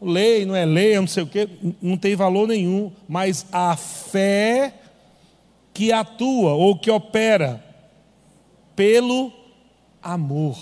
[0.00, 1.48] lei, não é lei, não sei o quê,
[1.80, 4.74] não tem valor nenhum, mas a fé
[5.72, 7.64] que atua ou que opera
[8.76, 9.32] pelo
[10.02, 10.58] amor.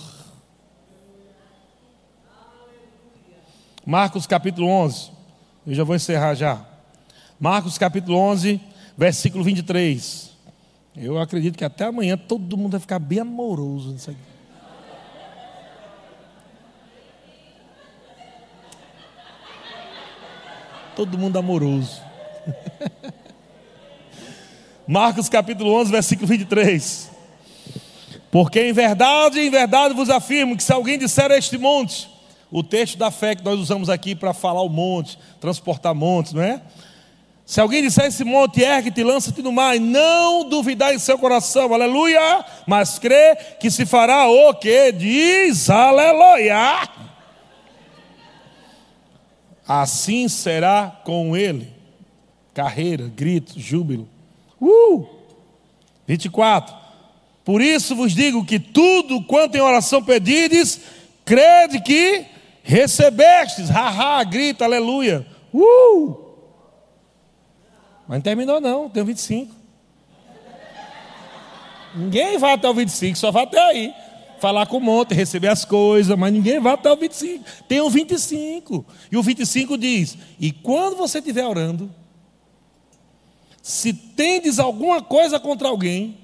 [3.84, 5.10] Marcos capítulo 11.
[5.66, 6.64] Eu já vou encerrar já.
[7.38, 8.60] Marcos capítulo 11,
[8.96, 10.30] versículo 23.
[10.96, 14.35] Eu acredito que até amanhã todo mundo vai ficar bem amoroso nisso aqui.
[20.96, 22.00] Todo mundo amoroso.
[24.88, 27.10] Marcos capítulo 11, versículo 23.
[28.30, 32.08] Porque em verdade, em verdade vos afirmo que se alguém disser a este monte,
[32.50, 36.42] o texto da fé que nós usamos aqui para falar o monte, transportar montes, não
[36.42, 36.62] é?
[37.44, 41.74] Se alguém disser esse monte, ergue-te, lança-te no mar, e não duvidar em seu coração,
[41.74, 46.88] aleluia, mas crê que se fará o que diz, aleluia.
[49.66, 51.72] Assim será com ele.
[52.54, 54.08] Carreira, grito, júbilo.
[54.60, 55.06] Uh!
[56.06, 56.74] 24.
[57.44, 60.80] Por isso vos digo que tudo quanto em oração pedides,
[61.24, 62.26] crede que
[62.68, 65.24] Recebestes, haha, grita, aleluia.
[65.54, 66.16] Uh!
[68.08, 69.54] Mas não terminou não, tem o 25.
[71.94, 73.94] Ninguém vai até o 25, só vai até aí.
[74.38, 77.44] Falar com o monte, receber as coisas, mas ninguém vai até o 25.
[77.68, 78.84] Tem o 25.
[79.10, 81.90] E o 25 diz: E quando você estiver orando,
[83.62, 86.18] se tendes alguma coisa contra alguém,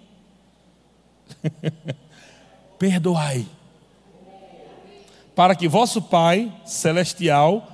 [2.79, 3.47] perdoai
[5.35, 7.67] para que vosso Pai celestial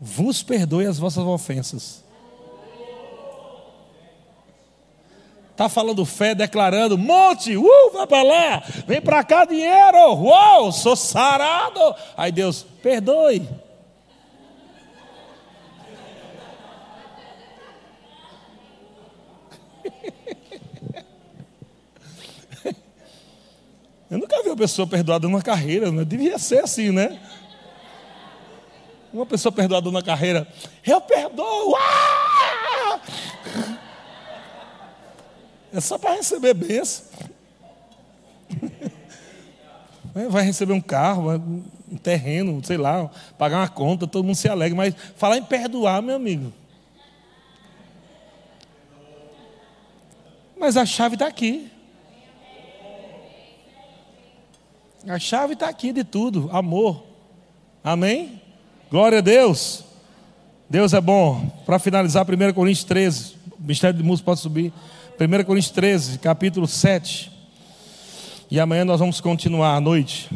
[0.00, 2.01] vos perdoe as vossas ofensas.
[5.62, 10.96] Está falando fé, declarando: monte, uh, vai para lá, vem para cá dinheiro, uau, sou
[10.96, 11.94] sarado.
[12.16, 13.48] Aí Deus, perdoe.
[24.10, 26.04] Eu nunca vi uma pessoa perdoada numa carreira, né?
[26.04, 27.20] devia ser assim, né?
[29.12, 30.48] Uma pessoa perdoada na carreira,
[30.84, 31.76] eu perdoo!
[31.76, 33.00] Ah!
[35.72, 37.04] É só para receber bênção.
[40.14, 41.32] É, vai receber um carro,
[41.90, 46.02] um terreno, sei lá, pagar uma conta, todo mundo se alegra, mas falar em perdoar,
[46.02, 46.52] meu amigo.
[50.58, 51.70] Mas a chave está aqui.
[55.08, 57.02] A chave está aqui de tudo: amor.
[57.82, 58.40] Amém?
[58.90, 59.82] Glória a Deus.
[60.70, 61.50] Deus é bom.
[61.66, 63.34] Para finalizar, 1 Coríntios 13.
[63.58, 64.72] O Ministério de Música pode subir.
[65.20, 67.30] 1 Coríntios 13, capítulo 7.
[68.50, 70.30] E amanhã nós vamos continuar à noite.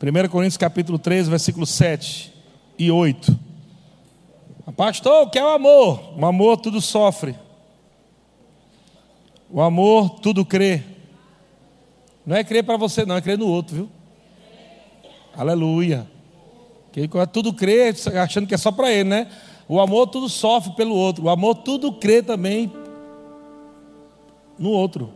[0.00, 2.32] 1 Coríntios capítulo 13, versículo 7
[2.78, 3.36] e 8.
[4.76, 6.14] Pastor, o que é o amor?
[6.16, 7.34] O amor tudo sofre.
[9.50, 10.82] O amor tudo crê.
[12.24, 13.90] Não é crer para você, não, é crer no outro, viu?
[15.36, 16.06] Aleluia.
[16.92, 19.28] Que tudo crer, achando que é só para ele, né?
[19.66, 21.24] O amor tudo sofre pelo outro.
[21.24, 22.72] O amor tudo crê também
[24.58, 25.10] no outro.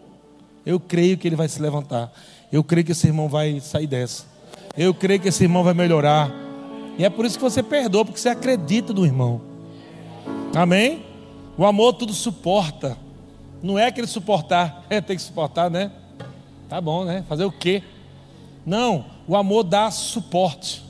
[0.65, 2.13] Eu creio que ele vai se levantar.
[2.51, 4.25] Eu creio que esse irmão vai sair dessa.
[4.77, 6.31] Eu creio que esse irmão vai melhorar.
[6.99, 9.41] E é por isso que você perdoa, porque você acredita no irmão.
[10.55, 11.05] Amém?
[11.57, 12.97] O amor tudo suporta.
[13.63, 15.91] Não é aquele suportar, é ter que suportar, né?
[16.69, 17.25] Tá bom, né?
[17.29, 17.83] Fazer o quê?
[18.65, 20.83] Não, o amor dá suporte.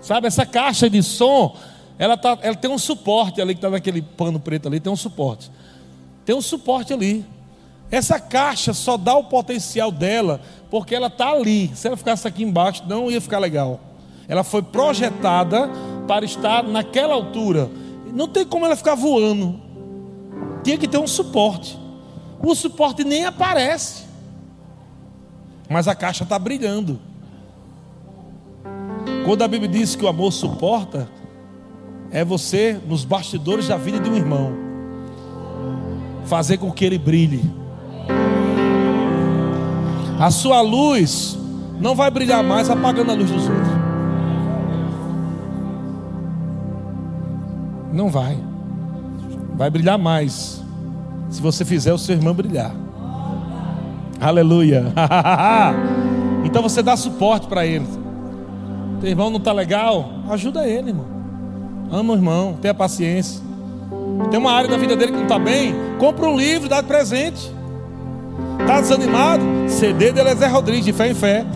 [0.00, 1.56] Sabe, essa caixa de som,
[1.98, 4.96] ela, tá, ela tem um suporte ali que está naquele pano preto ali, tem um
[4.96, 5.50] suporte.
[6.28, 7.24] Tem um suporte ali.
[7.90, 11.74] Essa caixa só dá o potencial dela porque ela está ali.
[11.74, 13.80] Se ela ficasse aqui embaixo, não ia ficar legal.
[14.28, 15.70] Ela foi projetada
[16.06, 17.70] para estar naquela altura.
[18.12, 19.58] Não tem como ela ficar voando.
[20.62, 21.78] Tinha que ter um suporte.
[22.42, 24.04] O suporte nem aparece.
[25.66, 27.00] Mas a caixa está brilhando.
[29.24, 31.08] Quando a Bíblia diz que o amor suporta,
[32.10, 34.67] é você, nos bastidores da vida de um irmão,
[36.28, 37.42] fazer com que ele brilhe.
[40.20, 41.38] A sua luz
[41.80, 43.68] não vai brilhar mais apagando a luz dos outros.
[47.92, 48.38] Não vai.
[49.56, 50.62] Vai brilhar mais
[51.30, 52.72] se você fizer o seu irmão brilhar.
[54.20, 54.92] Aleluia.
[56.44, 57.86] então você dá suporte para ele.
[59.00, 60.10] Teu irmão não está legal?
[60.28, 61.06] Ajuda ele, irmão.
[61.90, 63.47] Ama o irmão, tenha paciência.
[64.30, 65.74] Tem uma área da vida dele que não está bem?
[65.98, 67.50] Compra um livro, dá de presente.
[68.60, 69.42] Está desanimado?
[69.68, 71.46] CD de Eliezer Rodrigues, de fé em fé.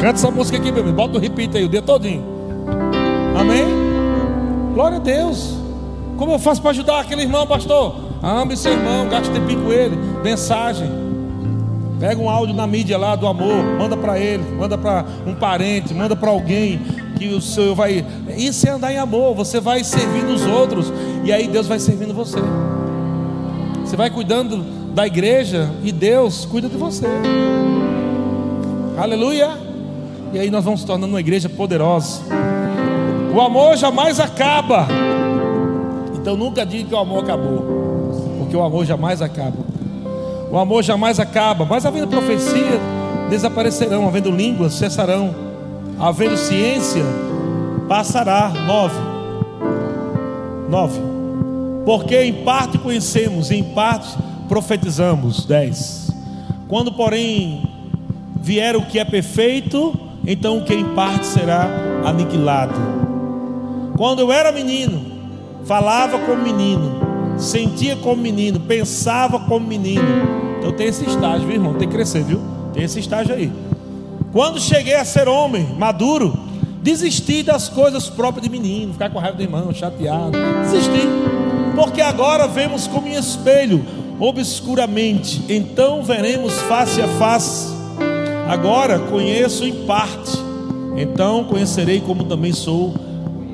[0.00, 0.92] Canta essa música aqui, bebê.
[0.92, 2.22] Bota o repeat aí o dia todinho.
[3.38, 3.64] Amém?
[4.74, 5.56] Glória a Deus.
[6.18, 7.94] Como eu faço para ajudar aquele irmão, pastor?
[8.22, 9.96] Ame seu irmão, gaste tempinho com ele.
[10.22, 10.90] Mensagem.
[11.98, 15.94] Pega um áudio na mídia lá do amor, manda para ele, manda para um parente,
[15.94, 16.78] manda para alguém
[17.16, 18.04] que o Senhor vai.
[18.36, 19.34] Isso é andar em amor.
[19.34, 20.92] Você vai servindo os outros
[21.24, 22.38] e aí Deus vai servindo você.
[23.84, 24.64] Você vai cuidando
[24.94, 27.06] da igreja e Deus cuida de você.
[28.98, 29.50] Aleluia.
[30.32, 32.22] E aí nós vamos se tornando uma igreja poderosa.
[33.34, 34.88] O amor jamais acaba.
[36.14, 37.62] Então nunca diga que o amor acabou,
[38.38, 39.58] porque o amor jamais acaba.
[40.50, 42.80] O amor jamais acaba, mas havendo profecia,
[43.28, 45.45] desaparecerão, havendo línguas, cessarão,
[45.98, 47.04] havendo ciência,
[47.88, 48.50] passará.
[48.66, 48.98] Nove.
[50.68, 51.00] Nove.
[51.84, 54.16] Porque em parte conhecemos, em parte
[54.48, 55.44] profetizamos.
[55.46, 56.10] Dez.
[56.68, 57.62] Quando, porém,
[58.40, 61.68] vier o que é perfeito, então o que em parte será
[62.04, 62.74] aniquilado.
[63.96, 65.00] Quando eu era menino,
[65.64, 67.00] falava como menino,
[67.38, 70.02] sentia como menino, pensava como menino.
[70.58, 71.74] Então tem esse estágio, viu, irmão?
[71.74, 72.40] Tem que crescer, viu?
[72.74, 73.50] Tem esse estágio aí.
[74.36, 76.38] Quando cheguei a ser homem, maduro,
[76.82, 80.32] desisti das coisas próprias de menino, ficar com raiva do irmão, chateado.
[80.60, 81.08] Desisti.
[81.74, 83.82] Porque agora vemos como em espelho,
[84.20, 85.42] obscuramente.
[85.48, 87.68] Então veremos face a face.
[88.46, 90.32] Agora conheço em parte.
[90.98, 92.94] Então conhecerei como também sou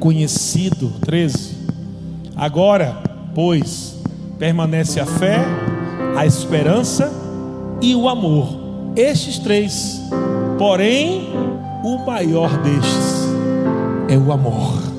[0.01, 0.93] conhecido.
[1.03, 1.59] 13.
[2.35, 3.01] Agora,
[3.37, 4.03] pois,
[4.37, 5.45] permanece a fé,
[6.17, 7.09] a esperança
[7.81, 8.49] e o amor.
[8.97, 10.03] Estes três.
[10.59, 11.33] Porém,
[11.83, 13.29] o maior destes
[14.09, 14.92] é o amor.